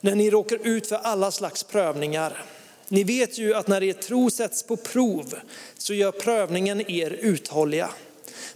när 0.00 0.14
ni 0.14 0.30
råkar 0.30 0.66
ut 0.66 0.86
för 0.86 0.96
alla 0.96 1.30
slags 1.30 1.64
prövningar. 1.64 2.44
Ni 2.88 3.04
vet 3.04 3.38
ju 3.38 3.54
att 3.54 3.68
när 3.68 3.82
er 3.82 3.92
tro 3.92 4.30
sätts 4.30 4.62
på 4.62 4.76
prov 4.76 5.34
så 5.78 5.94
gör 5.94 6.12
prövningen 6.12 6.90
er 6.90 7.10
uthålliga. 7.10 7.90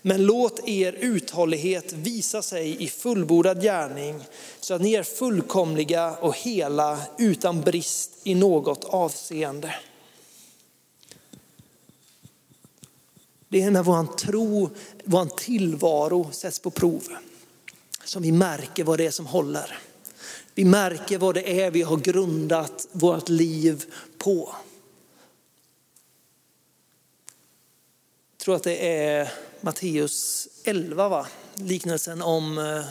Men 0.03 0.27
låt 0.27 0.69
er 0.69 0.93
uthållighet 0.93 1.93
visa 1.93 2.43
sig 2.43 2.83
i 2.83 2.89
fullbordad 2.89 3.63
gärning 3.63 4.25
så 4.61 4.75
att 4.75 4.81
ni 4.81 4.95
är 4.95 5.03
fullkomliga 5.03 6.17
och 6.17 6.37
hela 6.37 6.99
utan 7.19 7.61
brist 7.61 8.11
i 8.23 8.35
något 8.35 8.85
avseende. 8.85 9.75
Det 13.49 13.63
är 13.63 13.71
när 13.71 13.83
vår 13.83 14.17
tro, 14.17 14.71
vår 15.05 15.25
tillvaro 15.25 16.31
sätts 16.33 16.59
på 16.59 16.71
prov 16.71 17.03
som 18.05 18.23
vi 18.23 18.33
märker 18.33 18.85
vad 18.85 18.99
det 18.99 19.07
är 19.07 19.11
som 19.11 19.27
håller. 19.27 19.79
Vi 20.55 20.65
märker 20.65 21.19
vad 21.19 21.35
det 21.35 21.61
är 21.63 21.71
vi 21.71 21.83
har 21.83 21.97
grundat 21.97 22.89
vårt 22.93 23.29
liv 23.29 23.85
på. 24.19 24.55
Jag 28.33 28.39
tror 28.39 28.57
att 28.57 28.63
det 28.63 28.99
är 28.99 29.33
Matteus 29.61 30.49
11, 30.65 31.09
va? 31.09 31.27
liknelsen 31.55 32.23
om, 32.23 32.57
jag 32.57 32.85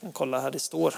kan 0.00 0.12
kolla 0.12 0.40
här 0.40 0.50
det 0.50 0.58
står 0.58 0.94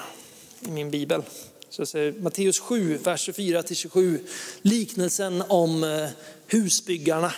i 0.60 0.70
min 0.70 0.90
bibel. 0.90 1.22
Så 1.70 1.86
säger 1.86 2.12
Matteus 2.12 2.58
7, 2.58 2.96
vers 2.96 3.28
24-27, 3.28 4.18
liknelsen 4.62 5.42
om 5.48 5.84
eh, 5.84 6.08
husbyggarna. 6.46 7.32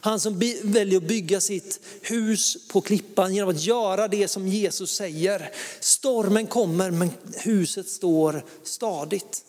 Han 0.00 0.20
som 0.20 0.38
väljer 0.62 0.96
att 0.96 1.02
bygga 1.02 1.40
sitt 1.40 1.80
hus 2.02 2.68
på 2.68 2.80
klippan 2.80 3.34
genom 3.34 3.50
att 3.50 3.62
göra 3.62 4.08
det 4.08 4.28
som 4.28 4.48
Jesus 4.48 4.96
säger. 4.96 5.50
Stormen 5.80 6.46
kommer 6.46 6.90
men 6.90 7.10
huset 7.32 7.88
står 7.88 8.44
stadigt. 8.62 9.44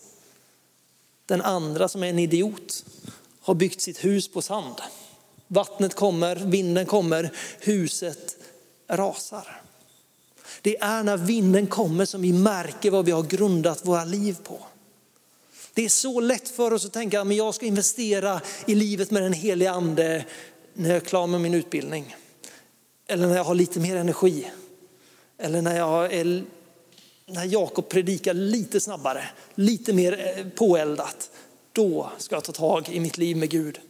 Den 1.26 1.42
andra 1.42 1.88
som 1.88 2.02
är 2.02 2.08
en 2.08 2.18
idiot 2.18 2.84
har 3.40 3.54
byggt 3.54 3.80
sitt 3.80 4.04
hus 4.04 4.28
på 4.28 4.42
sand. 4.42 4.74
Vattnet 5.48 5.94
kommer, 5.94 6.36
vinden 6.36 6.86
kommer, 6.86 7.30
huset 7.60 8.36
rasar. 8.88 9.60
Det 10.62 10.76
är 10.76 11.02
när 11.02 11.16
vinden 11.16 11.66
kommer 11.66 12.04
som 12.04 12.22
vi 12.22 12.32
märker 12.32 12.90
vad 12.90 13.04
vi 13.04 13.12
har 13.12 13.22
grundat 13.22 13.86
våra 13.86 14.04
liv 14.04 14.36
på. 14.42 14.66
Det 15.74 15.84
är 15.84 15.88
så 15.88 16.20
lätt 16.20 16.48
för 16.48 16.72
oss 16.72 16.84
att 16.84 16.92
tänka 16.92 17.20
att 17.20 17.34
jag 17.34 17.54
ska 17.54 17.66
investera 17.66 18.40
i 18.66 18.74
livet 18.74 19.10
med 19.10 19.22
den 19.22 19.32
heliga 19.32 19.70
ande 19.70 20.24
när 20.74 20.88
jag 20.88 20.96
är 20.96 21.00
klar 21.00 21.26
med 21.26 21.40
min 21.40 21.54
utbildning. 21.54 22.16
Eller 23.06 23.26
när 23.26 23.36
jag 23.36 23.44
har 23.44 23.54
lite 23.54 23.80
mer 23.80 23.96
energi. 23.96 24.50
Eller 25.38 25.62
när, 25.62 25.76
jag 25.76 26.12
är, 26.12 26.44
när 27.26 27.44
Jakob 27.44 27.88
predikar 27.88 28.34
lite 28.34 28.80
snabbare, 28.80 29.24
lite 29.54 29.92
mer 29.92 30.38
eh, 30.38 30.46
påeldat. 30.48 31.30
Då 31.72 32.10
ska 32.18 32.36
jag 32.36 32.44
ta 32.44 32.52
tag 32.52 32.88
i 32.88 33.00
mitt 33.00 33.18
liv 33.18 33.36
med 33.36 33.50
Gud. 33.50 33.80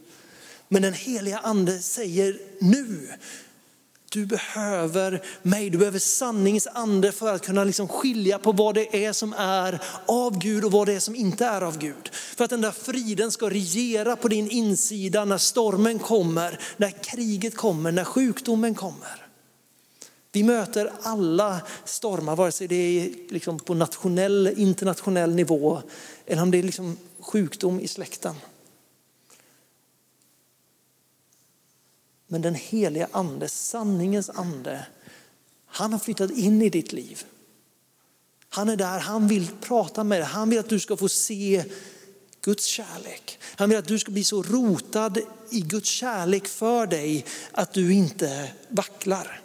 Men 0.68 0.82
den 0.82 0.94
heliga 0.94 1.38
ande 1.38 1.78
säger 1.78 2.38
nu, 2.60 3.08
du 4.10 4.26
behöver 4.26 5.22
mig, 5.42 5.70
du 5.70 5.78
behöver 5.78 5.98
sanningens 5.98 6.66
ande 6.66 7.12
för 7.12 7.34
att 7.34 7.46
kunna 7.46 7.64
liksom 7.64 7.88
skilja 7.88 8.38
på 8.38 8.52
vad 8.52 8.74
det 8.74 9.04
är 9.04 9.12
som 9.12 9.32
är 9.32 9.80
av 10.06 10.38
Gud 10.38 10.64
och 10.64 10.72
vad 10.72 10.86
det 10.86 10.94
är 10.94 11.00
som 11.00 11.14
inte 11.14 11.46
är 11.46 11.60
av 11.60 11.78
Gud. 11.78 12.08
För 12.12 12.44
att 12.44 12.50
den 12.50 12.60
där 12.60 12.70
friden 12.70 13.32
ska 13.32 13.50
regera 13.50 14.16
på 14.16 14.28
din 14.28 14.50
insida 14.50 15.24
när 15.24 15.38
stormen 15.38 15.98
kommer, 15.98 16.60
när 16.76 16.90
kriget 16.90 17.56
kommer, 17.56 17.92
när 17.92 18.04
sjukdomen 18.04 18.74
kommer. 18.74 19.26
Vi 20.32 20.42
möter 20.42 20.92
alla 21.02 21.60
stormar, 21.84 22.36
vare 22.36 22.52
sig 22.52 22.68
det 22.68 22.74
är 22.74 23.32
liksom 23.32 23.58
på 23.58 23.74
nationell, 23.74 24.54
internationell 24.56 25.34
nivå 25.34 25.82
eller 26.26 26.42
om 26.42 26.50
det 26.50 26.58
är 26.58 26.62
liksom 26.62 26.96
sjukdom 27.20 27.80
i 27.80 27.88
släkten. 27.88 28.34
Men 32.28 32.42
den 32.42 32.54
heliga 32.54 33.08
ande, 33.12 33.48
sanningens 33.48 34.30
ande, 34.30 34.86
han 35.66 35.92
har 35.92 35.98
flyttat 35.98 36.30
in 36.30 36.62
i 36.62 36.68
ditt 36.68 36.92
liv. 36.92 37.24
Han 38.48 38.68
är 38.68 38.76
där, 38.76 38.98
han 38.98 39.28
vill 39.28 39.48
prata 39.60 40.04
med 40.04 40.20
dig, 40.20 40.28
han 40.28 40.50
vill 40.50 40.58
att 40.58 40.68
du 40.68 40.80
ska 40.80 40.96
få 40.96 41.08
se 41.08 41.64
Guds 42.40 42.64
kärlek. 42.64 43.38
Han 43.56 43.68
vill 43.68 43.78
att 43.78 43.88
du 43.88 43.98
ska 43.98 44.10
bli 44.10 44.24
så 44.24 44.42
rotad 44.42 45.18
i 45.50 45.60
Guds 45.60 45.88
kärlek 45.88 46.46
för 46.46 46.86
dig 46.86 47.24
att 47.52 47.72
du 47.72 47.92
inte 47.92 48.52
vacklar. 48.68 49.42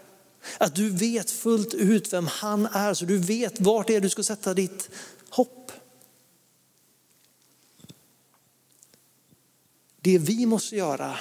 Att 0.57 0.75
du 0.75 0.89
vet 0.89 1.31
fullt 1.31 1.73
ut 1.73 2.13
vem 2.13 2.27
han 2.27 2.65
är, 2.65 2.93
så 2.93 3.05
du 3.05 3.17
vet 3.17 3.61
vart 3.61 3.87
det 3.87 3.95
är 3.95 4.01
du 4.01 4.09
ska 4.09 4.23
sätta 4.23 4.53
ditt 4.53 4.89
hopp. 5.29 5.71
Det 10.01 10.17
vi 10.17 10.45
måste 10.45 10.75
göra 10.75 11.19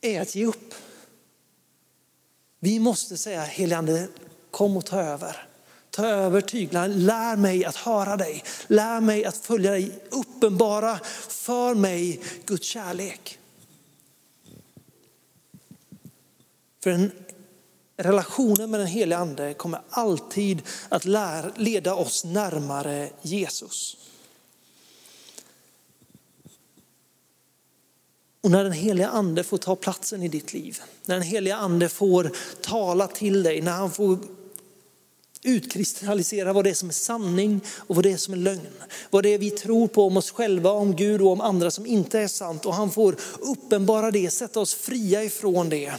är 0.00 0.20
att 0.20 0.34
ge 0.34 0.46
upp. 0.46 0.74
Vi 2.60 2.78
måste 2.78 3.16
säga 3.16 3.42
heligande, 3.42 4.08
kom 4.50 4.76
och 4.76 4.86
ta 4.86 5.00
över. 5.00 5.48
Ta 5.90 6.06
över 6.06 6.40
tyglarna, 6.40 6.86
lär 6.86 7.36
mig 7.36 7.64
att 7.64 7.76
höra 7.76 8.16
dig, 8.16 8.44
lär 8.66 9.00
mig 9.00 9.24
att 9.24 9.36
följa 9.36 9.70
dig, 9.70 9.98
uppenbara 10.10 10.98
för 11.28 11.74
mig 11.74 12.20
Guds 12.46 12.66
kärlek. 12.66 13.38
För 16.82 16.90
en 16.90 17.12
relationen 17.96 18.70
med 18.70 18.80
den 18.80 18.86
helige 18.86 19.18
ande 19.18 19.54
kommer 19.54 19.80
alltid 19.90 20.62
att 20.88 21.04
leda 21.56 21.94
oss 21.94 22.24
närmare 22.24 23.10
Jesus. 23.22 23.96
Och 28.40 28.50
när 28.50 28.64
den 28.64 28.72
heliga 28.72 29.08
ande 29.08 29.44
får 29.44 29.58
ta 29.58 29.76
platsen 29.76 30.22
i 30.22 30.28
ditt 30.28 30.52
liv, 30.52 30.78
när 31.06 31.14
den 31.14 31.24
heliga 31.24 31.56
ande 31.56 31.88
får 31.88 32.30
tala 32.60 33.06
till 33.06 33.42
dig, 33.42 33.60
när 33.60 33.72
han 33.72 33.90
får 33.90 34.18
utkristallisera 35.42 36.52
vad 36.52 36.64
det 36.64 36.70
är 36.70 36.74
som 36.74 36.88
är 36.88 36.92
sanning 36.92 37.60
och 37.76 37.96
vad 37.96 38.04
det 38.04 38.12
är 38.12 38.16
som 38.16 38.34
är 38.34 38.38
lögn. 38.38 38.82
Vad 39.10 39.22
det 39.22 39.34
är 39.34 39.38
vi 39.38 39.50
tror 39.50 39.88
på 39.88 40.06
om 40.06 40.16
oss 40.16 40.30
själva, 40.30 40.70
om 40.70 40.96
Gud 40.96 41.22
och 41.22 41.32
om 41.32 41.40
andra 41.40 41.70
som 41.70 41.86
inte 41.86 42.20
är 42.20 42.28
sant. 42.28 42.66
Och 42.66 42.74
han 42.74 42.90
får 42.90 43.16
uppenbara 43.40 44.10
det, 44.10 44.30
sätta 44.30 44.60
oss 44.60 44.74
fria 44.74 45.24
ifrån 45.24 45.68
det. 45.68 45.92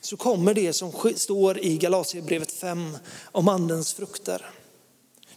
Så 0.00 0.16
kommer 0.16 0.54
det 0.54 0.72
som 0.72 0.92
står 1.16 1.58
i 1.58 1.76
Galaterbrevet 1.76 2.52
5 2.52 2.98
om 3.24 3.48
andens 3.48 3.94
frukter. 3.94 4.50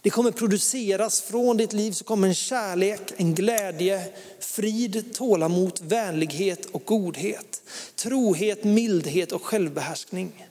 Det 0.02 0.10
kommer 0.10 0.30
produceras 0.30 1.20
från 1.20 1.56
ditt 1.56 1.72
liv 1.72 1.92
så 1.92 2.04
kommer 2.04 2.28
en 2.28 2.34
kärlek, 2.34 3.00
en 3.16 3.34
glädje, 3.34 4.12
frid, 4.40 5.14
tålamod, 5.14 5.80
vänlighet 5.82 6.66
och 6.66 6.84
godhet. 6.84 7.62
Trohet, 7.94 8.64
mildhet 8.64 9.32
och 9.32 9.44
självbehärskning. 9.44 10.46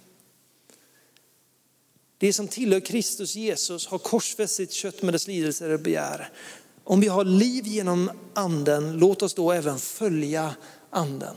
Det 2.18 2.34
som 2.34 2.48
tillhör 2.48 2.80
Kristus 2.80 3.36
Jesus 3.36 3.88
har 3.88 3.98
korsfäst 3.98 4.56
sitt 4.56 4.72
kött 4.72 5.02
med 5.02 5.14
dess 5.14 5.28
lidelser 5.28 5.70
och 5.70 5.80
begär. 5.80 6.30
Om 6.84 7.02
vi 7.02 7.08
har 7.08 7.26
liv 7.26 7.68
genom 7.68 8.12
anden, 8.34 8.94
låt 8.94 9.22
oss 9.22 9.34
då 9.34 9.52
även 9.52 9.80
följa 9.80 10.56
anden. 10.90 11.36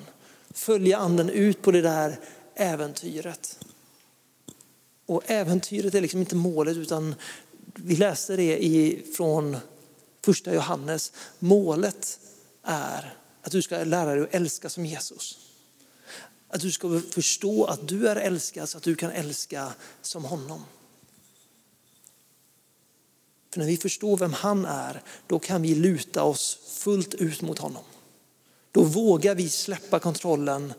Följa 0.50 0.98
anden 0.98 1.30
ut 1.30 1.62
på 1.62 1.70
det 1.70 1.82
där 1.82 2.20
äventyret. 2.54 3.58
Och 5.06 5.22
äventyret 5.26 5.94
är 5.94 6.00
liksom 6.00 6.20
inte 6.20 6.36
målet 6.36 6.76
utan 6.76 7.14
vi 7.74 7.96
läste 7.96 8.36
det 8.36 8.64
i, 8.64 9.04
från 9.16 9.56
första 10.24 10.54
Johannes. 10.54 11.12
Målet 11.38 12.20
är 12.62 13.16
att 13.42 13.52
du 13.52 13.62
ska 13.62 13.84
lära 13.84 14.14
dig 14.14 14.22
att 14.22 14.34
älska 14.34 14.68
som 14.68 14.86
Jesus. 14.86 15.38
Att 16.48 16.60
du 16.60 16.72
ska 16.72 17.00
förstå 17.10 17.64
att 17.64 17.88
du 17.88 18.08
är 18.08 18.16
älskad 18.16 18.68
så 18.68 18.78
att 18.78 18.84
du 18.84 18.94
kan 18.94 19.10
älska 19.10 19.72
som 20.02 20.24
honom. 20.24 20.64
För 23.52 23.60
när 23.60 23.66
vi 23.66 23.76
förstår 23.76 24.16
vem 24.16 24.32
han 24.32 24.64
är, 24.64 25.02
då 25.26 25.38
kan 25.38 25.62
vi 25.62 25.74
luta 25.74 26.22
oss 26.22 26.58
fullt 26.68 27.14
ut 27.14 27.42
mot 27.42 27.58
honom. 27.58 27.84
Då 28.72 28.82
vågar 28.82 29.34
vi 29.34 29.48
släppa 29.48 29.98
kontrollen 29.98 30.72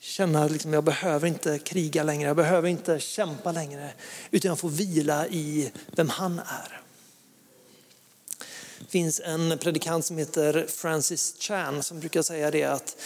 känna 0.00 0.48
liksom, 0.48 0.72
jag 0.72 0.84
behöver 0.84 1.28
inte 1.28 1.58
kriga 1.58 2.02
längre, 2.02 2.28
jag 2.28 2.36
behöver 2.36 2.68
inte 2.68 3.00
kämpa 3.00 3.52
längre, 3.52 3.92
utan 4.30 4.48
jag 4.48 4.58
får 4.58 4.68
vila 4.68 5.26
i 5.26 5.72
vem 5.86 6.08
han 6.08 6.38
är. 6.38 6.80
Det 8.78 8.90
finns 8.90 9.20
en 9.24 9.58
predikant 9.58 10.04
som 10.04 10.18
heter 10.18 10.66
Francis 10.68 11.34
Chan 11.38 11.82
som 11.82 12.00
brukar 12.00 12.22
säga 12.22 12.50
det 12.50 12.64
att 12.64 12.96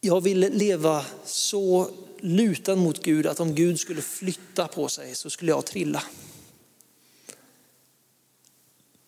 jag 0.00 0.20
vill 0.20 0.38
leva 0.38 1.04
så 1.24 1.90
lutad 2.20 2.76
mot 2.76 3.04
Gud 3.04 3.26
att 3.26 3.40
om 3.40 3.54
Gud 3.54 3.80
skulle 3.80 4.02
flytta 4.02 4.68
på 4.68 4.88
sig 4.88 5.14
så 5.14 5.30
skulle 5.30 5.50
jag 5.50 5.66
trilla. 5.66 6.02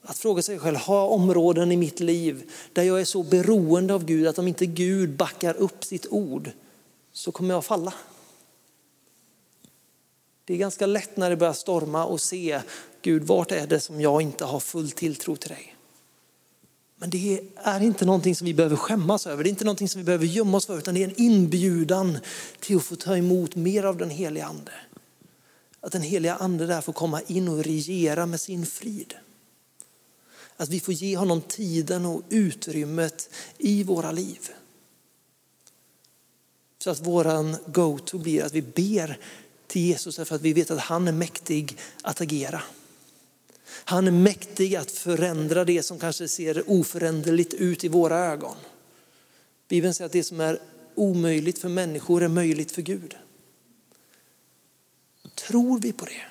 Att 0.03 0.19
fråga 0.19 0.43
sig 0.43 0.59
själv, 0.59 0.77
har 0.77 0.97
jag 0.97 1.13
områden 1.13 1.73
i 1.73 1.77
mitt 1.77 2.01
liv 2.01 2.51
där 2.73 2.83
jag 2.83 3.01
är 3.01 3.05
så 3.05 3.23
beroende 3.23 3.95
av 3.95 4.05
Gud 4.05 4.27
att 4.27 4.39
om 4.39 4.49
inte 4.49 4.67
Gud 4.67 5.11
backar 5.11 5.55
upp 5.55 5.85
sitt 5.85 6.07
ord 6.11 6.51
så 7.13 7.33
kommer 7.33 7.55
jag 7.55 7.65
falla. 7.65 7.95
Det 10.45 10.55
är 10.55 10.59
ganska 10.59 10.87
lätt 10.87 11.17
när 11.17 11.31
det 11.31 11.37
börjar 11.37 11.53
storma 11.53 12.05
och 12.05 12.21
se, 12.21 12.61
Gud 13.03 13.23
vart 13.23 13.53
är 13.53 13.67
det 13.67 13.81
som 13.81 14.01
jag 14.01 14.23
inte 14.23 14.45
har 14.45 14.61
full 14.61 14.91
tilltro 14.91 15.37
till 15.37 15.51
dig? 15.51 15.77
Men 16.97 17.11
det 17.11 17.41
är 17.57 17.81
inte 17.81 18.05
någonting 18.05 18.37
som 18.37 18.45
vi 18.45 18.55
behöver 18.55 18.77
skämmas 18.77 19.27
över, 19.27 19.45
det 19.45 19.49
är 19.49 19.51
inte 19.51 19.65
någonting 19.65 19.89
som 19.89 20.01
vi 20.01 20.05
behöver 20.05 20.27
gömma 20.27 20.57
oss 20.57 20.67
för, 20.67 20.79
utan 20.79 20.95
det 20.95 21.05
är 21.05 21.09
en 21.09 21.21
inbjudan 21.21 22.19
till 22.61 22.77
att 22.77 22.85
få 22.85 22.97
ta 22.97 23.17
emot 23.17 23.57
mer 23.57 23.85
av 23.85 23.97
den 23.97 24.11
heliga 24.11 24.45
ande. 24.45 24.73
Att 25.81 25.93
den 25.93 26.03
heliga 26.03 26.35
ande 26.35 26.67
där 26.67 26.81
får 26.81 26.93
komma 26.93 27.21
in 27.27 27.49
och 27.49 27.65
regera 27.65 28.27
med 28.27 28.41
sin 28.41 28.67
frid. 28.67 29.15
Att 30.61 30.68
vi 30.68 30.81
får 30.81 30.94
ge 30.94 31.16
honom 31.16 31.40
tiden 31.40 32.07
och 32.07 32.23
utrymmet 32.29 33.31
i 33.59 33.83
våra 33.83 34.12
liv. 34.12 34.49
Så 36.79 36.90
att 36.90 37.07
våran 37.07 37.57
go-to 37.66 38.18
blir 38.18 38.44
att 38.44 38.53
vi 38.53 38.62
ber 38.62 39.18
till 39.66 39.83
Jesus 39.83 40.16
för 40.16 40.35
att 40.35 40.40
vi 40.40 40.53
vet 40.53 40.70
att 40.70 40.79
han 40.79 41.09
är 41.09 41.12
mäktig 41.12 41.79
att 42.03 42.20
agera. 42.20 42.62
Han 43.64 44.07
är 44.07 44.11
mäktig 44.11 44.77
att 44.77 44.90
förändra 44.90 45.64
det 45.64 45.83
som 45.83 45.99
kanske 45.99 46.29
ser 46.29 46.70
oföränderligt 46.70 47.55
ut 47.55 47.85
i 47.85 47.88
våra 47.88 48.18
ögon. 48.18 48.57
Bibeln 49.68 49.94
säger 49.94 50.07
att 50.07 50.12
det 50.12 50.25
som 50.25 50.40
är 50.40 50.61
omöjligt 50.94 51.59
för 51.59 51.68
människor 51.68 52.23
är 52.23 52.29
möjligt 52.29 52.73
för 52.73 52.83
Gud. 52.83 53.16
Tror 55.35 55.81
vi 55.81 55.92
på 55.92 56.05
det? 56.05 56.23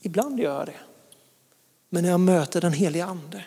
Ibland 0.00 0.40
gör 0.40 0.58
jag 0.58 0.66
det. 0.66 0.95
Men 1.96 2.02
när 2.02 2.10
jag 2.10 2.20
möter 2.20 2.60
den 2.60 2.72
heliga 2.72 3.04
ande, 3.06 3.44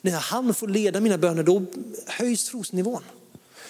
när 0.00 0.12
han 0.12 0.54
får 0.54 0.68
leda 0.68 1.00
mina 1.00 1.18
böner, 1.18 1.42
då 1.42 1.62
höjs 2.06 2.44
trosnivån. 2.44 3.02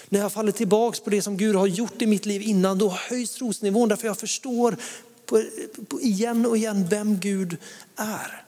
När 0.09 0.19
jag 0.19 0.31
faller 0.31 0.51
tillbaks 0.51 0.99
på 0.99 1.09
det 1.09 1.21
som 1.21 1.37
Gud 1.37 1.55
har 1.55 1.67
gjort 1.67 2.01
i 2.01 2.05
mitt 2.05 2.25
liv 2.25 2.41
innan, 2.41 2.77
då 2.77 2.89
höjs 2.89 3.31
trosnivån 3.31 3.89
därför 3.89 4.07
jag 4.07 4.17
förstår 4.17 4.77
på, 5.25 5.43
på 5.87 6.01
igen 6.01 6.45
och 6.45 6.57
igen 6.57 6.87
vem 6.89 7.19
Gud 7.19 7.57
är. 7.95 8.43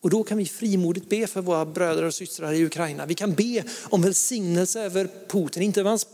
Och 0.00 0.10
då 0.10 0.22
kan 0.22 0.38
vi 0.38 0.46
frimodigt 0.46 1.08
be 1.08 1.26
för 1.26 1.40
våra 1.40 1.66
bröder 1.66 2.02
och 2.02 2.14
systrar 2.14 2.52
i 2.52 2.64
Ukraina. 2.64 3.06
Vi 3.06 3.14
kan 3.14 3.34
be 3.34 3.64
om 3.82 4.02
välsignelse 4.02 4.80
över 4.80 5.08
Putin, 5.28 5.62
inte 5.62 5.80
över 5.80 5.90
hans 5.90 6.06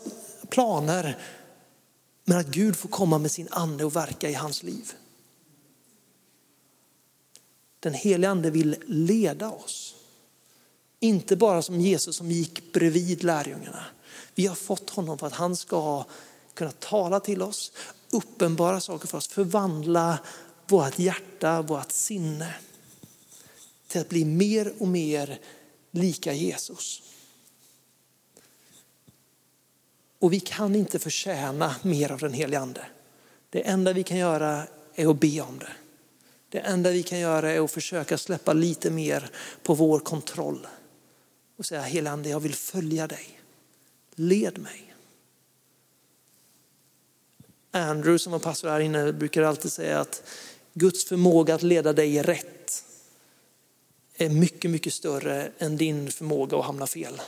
planer, 0.49 1.18
men 2.25 2.38
att 2.38 2.47
Gud 2.47 2.77
får 2.77 2.88
komma 2.88 3.18
med 3.18 3.31
sin 3.31 3.49
ande 3.51 3.85
och 3.85 3.97
verka 3.97 4.31
i 4.31 4.35
hans 4.35 4.62
liv. 4.62 4.92
Den 7.85 7.94
heliga 7.94 8.31
ande 8.31 8.51
vill 8.51 8.77
leda 8.87 9.51
oss. 9.51 9.94
Inte 11.01 11.37
bara 11.37 11.62
som 11.62 11.81
Jesus 11.81 12.16
som 12.16 12.31
gick 12.31 12.73
bredvid 12.73 13.25
lärjungarna. 13.25 13.85
Vi 14.35 14.47
har 14.47 14.55
fått 14.55 14.90
honom 14.90 15.18
för 15.18 15.27
att 15.27 15.33
han 15.33 15.57
ska 15.57 16.05
kunna 16.55 16.73
tala 16.73 17.20
till 17.20 17.42
oss, 17.42 17.73
uppenbara 18.11 18.81
saker 18.81 19.09
för 19.09 19.18
oss, 19.18 19.29
förvandla 19.29 20.18
vårt 20.66 20.99
hjärta, 20.99 21.62
vårt 21.62 21.92
sinne 21.92 22.55
till 23.88 24.01
att 24.01 24.09
bli 24.09 24.25
mer 24.25 24.73
och 24.79 24.88
mer 24.88 25.38
lika 25.90 26.33
Jesus. 26.33 27.03
Och 30.18 30.33
vi 30.33 30.40
kan 30.40 30.77
inte 30.77 30.99
förtjäna 30.99 31.75
mer 31.83 32.12
av 32.12 32.18
den 32.18 32.33
helige 32.33 32.61
ande. 32.61 32.87
Det 33.51 33.68
enda 33.68 33.92
vi 33.92 34.03
kan 34.03 34.16
göra 34.16 34.66
är 34.94 35.11
att 35.11 35.20
be 35.20 35.40
om 35.40 35.59
det. 35.59 35.73
Det 36.55 36.61
enda 36.61 36.90
vi 36.90 37.03
kan 37.03 37.19
göra 37.19 37.51
är 37.51 37.61
att 37.61 37.71
försöka 37.71 38.19
släppa 38.19 38.53
lite 38.53 38.90
mer 38.90 39.31
på 39.62 39.75
vår 39.75 40.01
kontroll 40.01 40.67
och 41.57 41.67
säga 41.67 41.83
helande, 41.83 42.29
jag 42.29 42.40
vill 42.40 42.55
följa 42.55 43.07
dig. 43.07 43.40
Led 44.14 44.59
mig. 44.59 44.95
Andrew 47.71 48.19
som 48.19 48.33
var 48.33 48.38
pastor 48.38 48.69
här 48.69 48.81
inne 48.81 49.12
brukar 49.12 49.43
alltid 49.43 49.73
säga 49.73 50.01
att 50.01 50.23
Guds 50.75 51.05
förmåga 51.05 51.55
att 51.55 51.62
leda 51.62 51.93
dig 51.93 52.23
rätt 52.23 52.85
är 54.14 54.29
mycket, 54.29 54.71
mycket 54.71 54.95
större 54.95 55.51
än 55.59 55.77
din 55.77 56.11
förmåga 56.11 56.59
att 56.59 56.64
hamna 56.64 56.87
fel. 56.87 57.21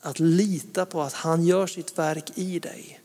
Att 0.00 0.18
lita 0.18 0.86
på 0.86 1.02
att 1.02 1.14
han 1.14 1.46
gör 1.46 1.66
sitt 1.66 1.98
verk 1.98 2.38
i 2.38 2.58
dig. 2.58 3.00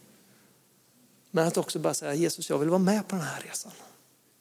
Men 1.32 1.48
att 1.48 1.58
också 1.58 1.80
bara 1.80 1.94
säga 1.94 2.14
Jesus, 2.14 2.50
jag 2.50 2.58
vill 2.58 2.70
vara 2.70 2.80
med 2.80 3.08
på 3.08 3.16
den 3.16 3.26
här 3.26 3.42
resan. 3.42 3.72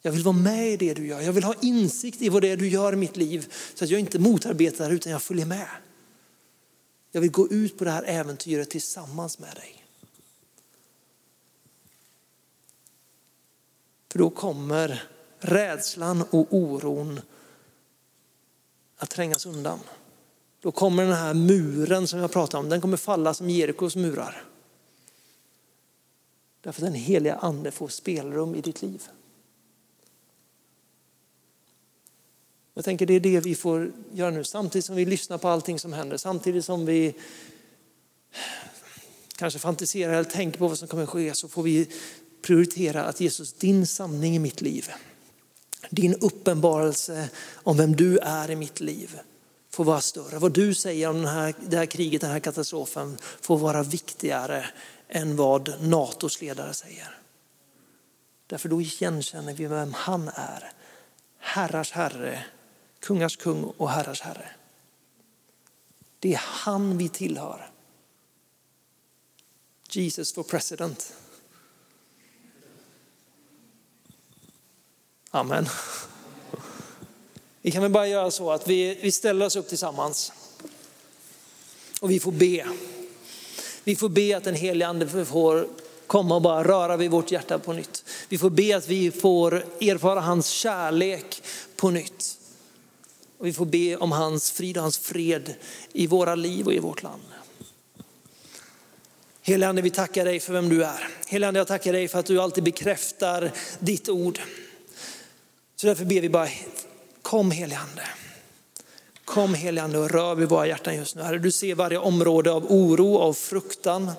Jag 0.02 0.12
vill 0.12 0.22
vara 0.22 0.36
med 0.36 0.68
i 0.68 0.76
det 0.76 0.94
du 0.94 1.06
gör. 1.06 1.20
Jag 1.20 1.32
vill 1.32 1.44
ha 1.44 1.54
insikt 1.62 2.22
i 2.22 2.28
vad 2.28 2.42
det 2.42 2.48
är 2.48 2.56
du 2.56 2.68
gör 2.68 2.92
i 2.92 2.96
mitt 2.96 3.16
liv 3.16 3.52
så 3.74 3.84
att 3.84 3.90
jag 3.90 4.00
inte 4.00 4.18
motarbetar 4.18 4.90
utan 4.90 5.12
jag 5.12 5.22
följer 5.22 5.46
med. 5.46 5.68
Jag 7.12 7.20
vill 7.20 7.30
gå 7.30 7.48
ut 7.48 7.78
på 7.78 7.84
det 7.84 7.90
här 7.90 8.02
äventyret 8.02 8.70
tillsammans 8.70 9.38
med 9.38 9.54
dig. 9.54 9.84
För 14.12 14.18
då 14.18 14.30
kommer 14.30 15.02
rädslan 15.38 16.22
och 16.30 16.46
oron 16.50 17.20
att 18.96 19.10
trängas 19.10 19.46
undan. 19.46 19.78
Då 20.60 20.72
kommer 20.72 21.04
den 21.04 21.12
här 21.12 21.34
muren 21.34 22.08
som 22.08 22.18
jag 22.18 22.32
pratade 22.32 22.62
om, 22.62 22.68
den 22.68 22.80
kommer 22.80 22.96
falla 22.96 23.34
som 23.34 23.50
Jerikos 23.50 23.96
murar. 23.96 24.47
Därför 26.68 26.82
att 26.82 26.92
den 26.92 27.02
heliga 27.02 27.34
ande 27.34 27.70
får 27.70 27.88
spelrum 27.88 28.54
i 28.54 28.60
ditt 28.60 28.82
liv. 28.82 29.02
Jag 32.74 32.84
tänker 32.84 33.06
det 33.06 33.14
är 33.14 33.20
det 33.20 33.40
vi 33.40 33.54
får 33.54 33.92
göra 34.12 34.30
nu, 34.30 34.44
samtidigt 34.44 34.84
som 34.84 34.96
vi 34.96 35.04
lyssnar 35.04 35.38
på 35.38 35.48
allting 35.48 35.78
som 35.78 35.92
händer, 35.92 36.16
samtidigt 36.16 36.64
som 36.64 36.86
vi 36.86 37.14
kanske 39.36 39.58
fantiserar 39.58 40.12
eller 40.12 40.30
tänker 40.30 40.58
på 40.58 40.68
vad 40.68 40.78
som 40.78 40.88
kommer 40.88 41.06
ske, 41.06 41.34
så 41.34 41.48
får 41.48 41.62
vi 41.62 41.88
prioritera 42.42 43.04
att 43.04 43.20
Jesus, 43.20 43.52
din 43.52 43.86
sanning 43.86 44.36
i 44.36 44.38
mitt 44.38 44.60
liv, 44.60 44.88
din 45.90 46.14
uppenbarelse 46.14 47.28
om 47.54 47.76
vem 47.76 47.96
du 47.96 48.18
är 48.18 48.50
i 48.50 48.56
mitt 48.56 48.80
liv 48.80 49.20
får 49.70 49.84
vara 49.84 50.00
större. 50.00 50.38
Vad 50.38 50.52
du 50.52 50.74
säger 50.74 51.08
om 51.08 51.16
den 51.16 51.26
här, 51.26 51.54
det 51.68 51.76
här 51.76 51.86
kriget, 51.86 52.20
den 52.20 52.30
här 52.30 52.40
katastrofen 52.40 53.18
får 53.40 53.58
vara 53.58 53.82
viktigare 53.82 54.66
än 55.08 55.36
vad 55.36 55.82
NATOs 55.82 56.40
ledare 56.40 56.74
säger. 56.74 57.18
Därför 58.46 58.68
då 58.68 58.80
igenkänner 58.80 59.54
vi 59.54 59.66
vem 59.66 59.94
han 59.94 60.28
är. 60.28 60.72
Herrars 61.38 61.92
herre, 61.92 62.44
kungars 63.00 63.36
kung 63.36 63.64
och 63.64 63.90
herrars 63.90 64.20
herre. 64.20 64.50
Det 66.18 66.34
är 66.34 66.40
han 66.44 66.98
vi 66.98 67.08
tillhör. 67.08 67.70
Jesus 69.90 70.32
for 70.32 70.42
president. 70.42 71.14
Amen. 75.30 75.68
Vi 77.62 77.70
kan 77.70 77.82
väl 77.82 77.90
bara 77.90 78.06
göra 78.06 78.30
så 78.30 78.50
att 78.50 78.68
vi, 78.68 78.94
vi 78.94 79.12
ställer 79.12 79.46
oss 79.46 79.56
upp 79.56 79.68
tillsammans 79.68 80.32
och 82.00 82.10
vi 82.10 82.20
får 82.20 82.32
be. 82.32 82.66
Vi 83.88 83.96
får 83.96 84.08
be 84.08 84.36
att 84.36 84.44
den 84.44 84.54
helige 84.54 84.86
ande 84.86 85.24
får 85.24 85.68
komma 86.06 86.34
och 86.34 86.42
bara 86.42 86.64
röra 86.64 86.96
vid 86.96 87.10
vårt 87.10 87.30
hjärta 87.30 87.58
på 87.58 87.72
nytt. 87.72 88.04
Vi 88.28 88.38
får 88.38 88.50
be 88.50 88.76
att 88.76 88.88
vi 88.88 89.10
får 89.10 89.54
erfara 89.80 90.20
hans 90.20 90.48
kärlek 90.48 91.42
på 91.76 91.90
nytt. 91.90 92.38
Och 93.38 93.46
vi 93.46 93.52
får 93.52 93.66
be 93.66 93.96
om 93.96 94.12
hans 94.12 94.50
frid 94.50 94.76
och 94.76 94.82
hans 94.82 94.98
fred 94.98 95.54
i 95.92 96.06
våra 96.06 96.34
liv 96.34 96.66
och 96.66 96.72
i 96.72 96.78
vårt 96.78 97.02
land. 97.02 97.22
Helige 99.42 99.68
Ande, 99.68 99.82
vi 99.82 99.90
tackar 99.90 100.24
dig 100.24 100.40
för 100.40 100.52
vem 100.52 100.68
du 100.68 100.84
är. 100.84 101.08
Helige 101.26 101.48
Ande, 101.48 101.60
jag 101.60 101.66
tackar 101.66 101.92
dig 101.92 102.08
för 102.08 102.18
att 102.18 102.26
du 102.26 102.40
alltid 102.40 102.64
bekräftar 102.64 103.52
ditt 103.78 104.08
ord. 104.08 104.40
Så 105.76 105.86
därför 105.86 106.04
ber 106.04 106.20
vi 106.20 106.28
bara, 106.28 106.48
kom 107.22 107.50
helige 107.50 107.78
Ande. 107.78 108.02
Kom 109.28 109.54
helige 109.54 109.82
Ande 109.82 109.98
och 109.98 110.10
rör 110.10 110.34
vid 110.34 110.48
våra 110.48 110.66
hjärtan 110.66 110.96
just 110.96 111.16
nu. 111.16 111.22
Herre, 111.22 111.38
du 111.38 111.50
ser 111.50 111.74
varje 111.74 111.98
område 111.98 112.52
av 112.52 112.72
oro, 112.72 113.18
av 113.18 113.32
fruktan. 113.32 114.10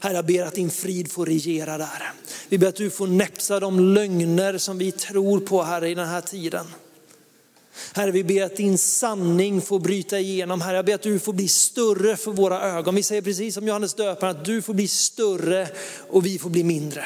Herre, 0.00 0.14
jag 0.14 0.26
ber 0.26 0.42
att 0.42 0.54
din 0.54 0.70
frid 0.70 1.12
får 1.12 1.26
regera 1.26 1.78
där. 1.78 2.12
Vi 2.48 2.58
ber 2.58 2.66
att 2.66 2.76
du 2.76 2.90
får 2.90 3.06
näpsa 3.06 3.60
de 3.60 3.80
lögner 3.80 4.58
som 4.58 4.78
vi 4.78 4.92
tror 4.92 5.40
på 5.40 5.62
Herre 5.62 5.88
i 5.88 5.94
den 5.94 6.08
här 6.08 6.20
tiden. 6.20 6.66
Herre, 7.92 8.10
vi 8.10 8.24
ber 8.24 8.42
att 8.42 8.56
din 8.56 8.78
sanning 8.78 9.60
får 9.60 9.78
bryta 9.78 10.18
igenom. 10.18 10.60
Herre, 10.60 10.76
jag 10.76 10.84
ber 10.84 10.94
att 10.94 11.02
du 11.02 11.18
får 11.18 11.32
bli 11.32 11.48
större 11.48 12.16
för 12.16 12.30
våra 12.30 12.62
ögon. 12.62 12.94
Vi 12.94 13.02
säger 13.02 13.22
precis 13.22 13.54
som 13.54 13.66
Johannes 13.66 13.94
döparen 13.94 14.36
att 14.36 14.44
du 14.44 14.62
får 14.62 14.74
bli 14.74 14.88
större 14.88 15.68
och 16.10 16.26
vi 16.26 16.38
får 16.38 16.50
bli 16.50 16.64
mindre. 16.64 17.04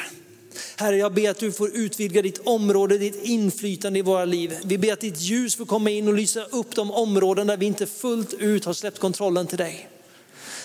Herre, 0.75 0.97
jag 0.97 1.13
ber 1.13 1.29
att 1.29 1.39
du 1.39 1.51
får 1.51 1.75
utvidga 1.75 2.21
ditt 2.21 2.39
område, 2.43 2.97
ditt 2.97 3.23
inflytande 3.23 3.99
i 3.99 4.01
våra 4.01 4.25
liv. 4.25 4.57
Vi 4.63 4.77
ber 4.77 4.93
att 4.93 4.99
ditt 4.99 5.21
ljus 5.21 5.55
får 5.55 5.65
komma 5.65 5.89
in 5.89 6.07
och 6.07 6.13
lysa 6.13 6.43
upp 6.43 6.75
de 6.75 6.91
områden 6.91 7.47
där 7.47 7.57
vi 7.57 7.65
inte 7.65 7.85
fullt 7.85 8.33
ut 8.33 8.65
har 8.65 8.73
släppt 8.73 8.99
kontrollen 8.99 9.47
till 9.47 9.57
dig. 9.57 9.89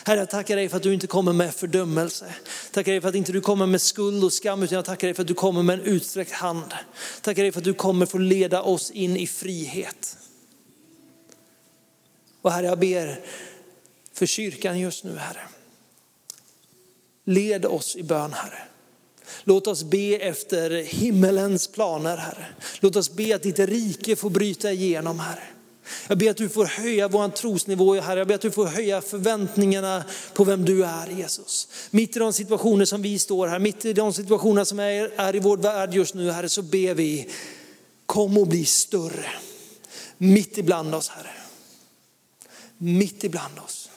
Herre, 0.05 0.18
jag 0.18 0.31
tackar 0.31 0.57
dig 0.57 0.68
för 0.68 0.77
att 0.77 0.83
du 0.83 0.94
inte 0.94 1.07
kommer 1.07 1.33
med 1.33 1.55
fördömelse. 1.55 2.35
Tackar 2.72 2.92
dig 2.92 3.01
för 3.01 3.09
att 3.09 3.14
inte 3.14 3.33
du 3.33 3.40
kommer 3.40 3.66
med 3.66 3.83
skuld 3.83 4.24
och 4.24 4.33
skam, 4.33 4.62
utan 4.62 4.77
jag 4.77 4.85
tackar 4.85 5.09
dig 5.09 5.14
för 5.14 5.22
att 5.22 5.29
du 5.29 5.35
kommer 5.35 5.62
med 5.62 5.81
en 5.81 5.85
utsträckt 5.85 6.33
hand. 6.33 6.75
Tackar 7.23 7.42
dig 7.42 7.52
för 7.52 7.60
att 7.60 7.65
du 7.65 7.75
kommer 7.75 8.06
få 8.06 8.19
leda 8.19 8.63
oss 8.63 8.90
in 8.90 9.17
i 9.17 9.27
frihet. 9.27 10.17
Och 12.42 12.52
Herre, 12.52 12.67
jag 12.67 12.79
ber 12.79 13.21
för 14.13 14.27
kyrkan 14.27 14.81
just 14.81 15.04
nu, 15.04 15.17
Herre. 15.17 15.40
Led 17.25 17.67
oss 17.67 17.96
i 17.96 18.02
bön, 18.02 18.33
Herre. 18.33 18.63
Låt 19.44 19.66
oss 19.66 19.85
be 19.85 20.16
efter 20.16 20.70
himmelens 20.70 21.68
planer, 21.68 22.16
Herre. 22.16 22.46
Låt 22.81 22.96
oss 22.96 23.10
be 23.10 23.35
att 23.35 23.42
ditt 23.42 23.58
rike 23.58 24.16
får 24.16 24.31
bryta 24.31 24.72
igenom, 24.72 25.18
Herre. 25.18 25.42
Jag 26.08 26.18
ber 26.18 26.31
att 26.31 26.37
du 26.37 26.48
får 26.48 26.64
höja 26.64 27.08
vår 27.08 27.29
trosnivå, 27.29 27.94
Herre. 27.94 28.18
Jag 28.20 28.29
ber 28.29 28.35
att 28.35 28.40
du 28.40 28.50
får 28.50 28.66
höja 28.66 29.00
förväntningarna 29.00 30.04
på 30.35 30.44
vem 30.44 30.64
du 30.64 30.85
är, 30.85 31.06
Jesus. 31.06 31.68
Mitt 31.90 32.16
i 32.16 32.18
de 32.18 32.33
situationer 32.33 32.85
som 32.85 33.02
vi 33.02 33.18
står 33.18 33.46
här, 33.46 33.58
mitt 33.58 33.85
i 33.85 33.92
de 33.92 34.12
situationer 34.12 34.64
som 34.64 34.79
är, 34.79 35.12
är 35.16 35.37
i 35.37 35.38
vår 35.38 35.56
värld 35.56 35.94
just 35.94 36.14
nu, 36.14 36.31
Herre, 36.31 36.48
så 36.48 36.62
ber 36.62 36.94
vi, 36.94 37.29
kom 38.06 38.38
och 38.38 38.46
bli 38.46 38.64
större. 38.64 39.26
Mitt 40.18 40.58
ibland 40.58 40.94
oss, 40.94 41.08
Herre. 41.08 41.31
Mitt 42.79 43.24
ibland 43.24 43.58
oss. 43.58 43.90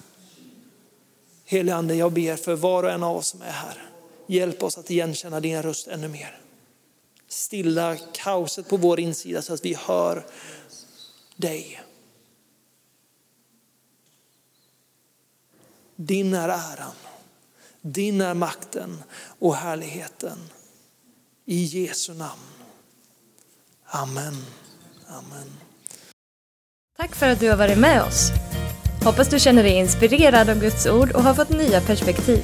Helige 1.46 1.76
Ande, 1.76 1.96
jag 1.96 2.12
ber 2.12 2.36
för 2.36 2.56
var 2.56 2.84
och 2.84 2.92
en 2.92 3.04
av 3.04 3.18
oss 3.18 3.28
som 3.28 3.42
är 3.42 3.52
här. 3.52 3.91
Hjälp 4.28 4.64
oss 4.64 4.78
att 4.78 4.92
igenkänna 4.92 5.40
din 5.40 5.62
röst 5.62 5.88
ännu 5.88 6.08
mer. 6.08 6.42
Stilla 7.28 7.98
kaoset 8.14 8.70
på 8.70 8.78
vår 8.78 9.00
insida 9.00 9.42
så 9.42 9.54
att 9.54 9.66
vi 9.66 9.74
hör 9.74 10.26
dig. 11.36 11.82
Din 15.96 16.34
är 16.34 16.50
äran, 16.50 16.96
din 17.82 18.22
är 18.22 18.34
makten 18.34 19.04
och 19.40 19.56
härligheten. 19.56 20.38
I 21.46 21.64
Jesu 21.64 22.14
namn. 22.14 22.42
Amen. 23.86 24.46
Amen. 25.08 25.58
Tack 26.98 27.16
för 27.16 27.28
att 27.28 27.40
du 27.40 27.50
har 27.50 27.58
varit 27.58 27.78
med 27.78 28.04
oss. 28.04 28.32
Hoppas 29.04 29.30
du 29.30 29.40
känner 29.40 29.64
dig 29.64 29.72
inspirerad 29.72 30.50
av 30.50 30.60
Guds 30.60 30.86
ord 30.86 31.12
och 31.12 31.24
har 31.24 31.34
fått 31.34 31.50
nya 31.50 31.82
perspektiv. 31.82 32.44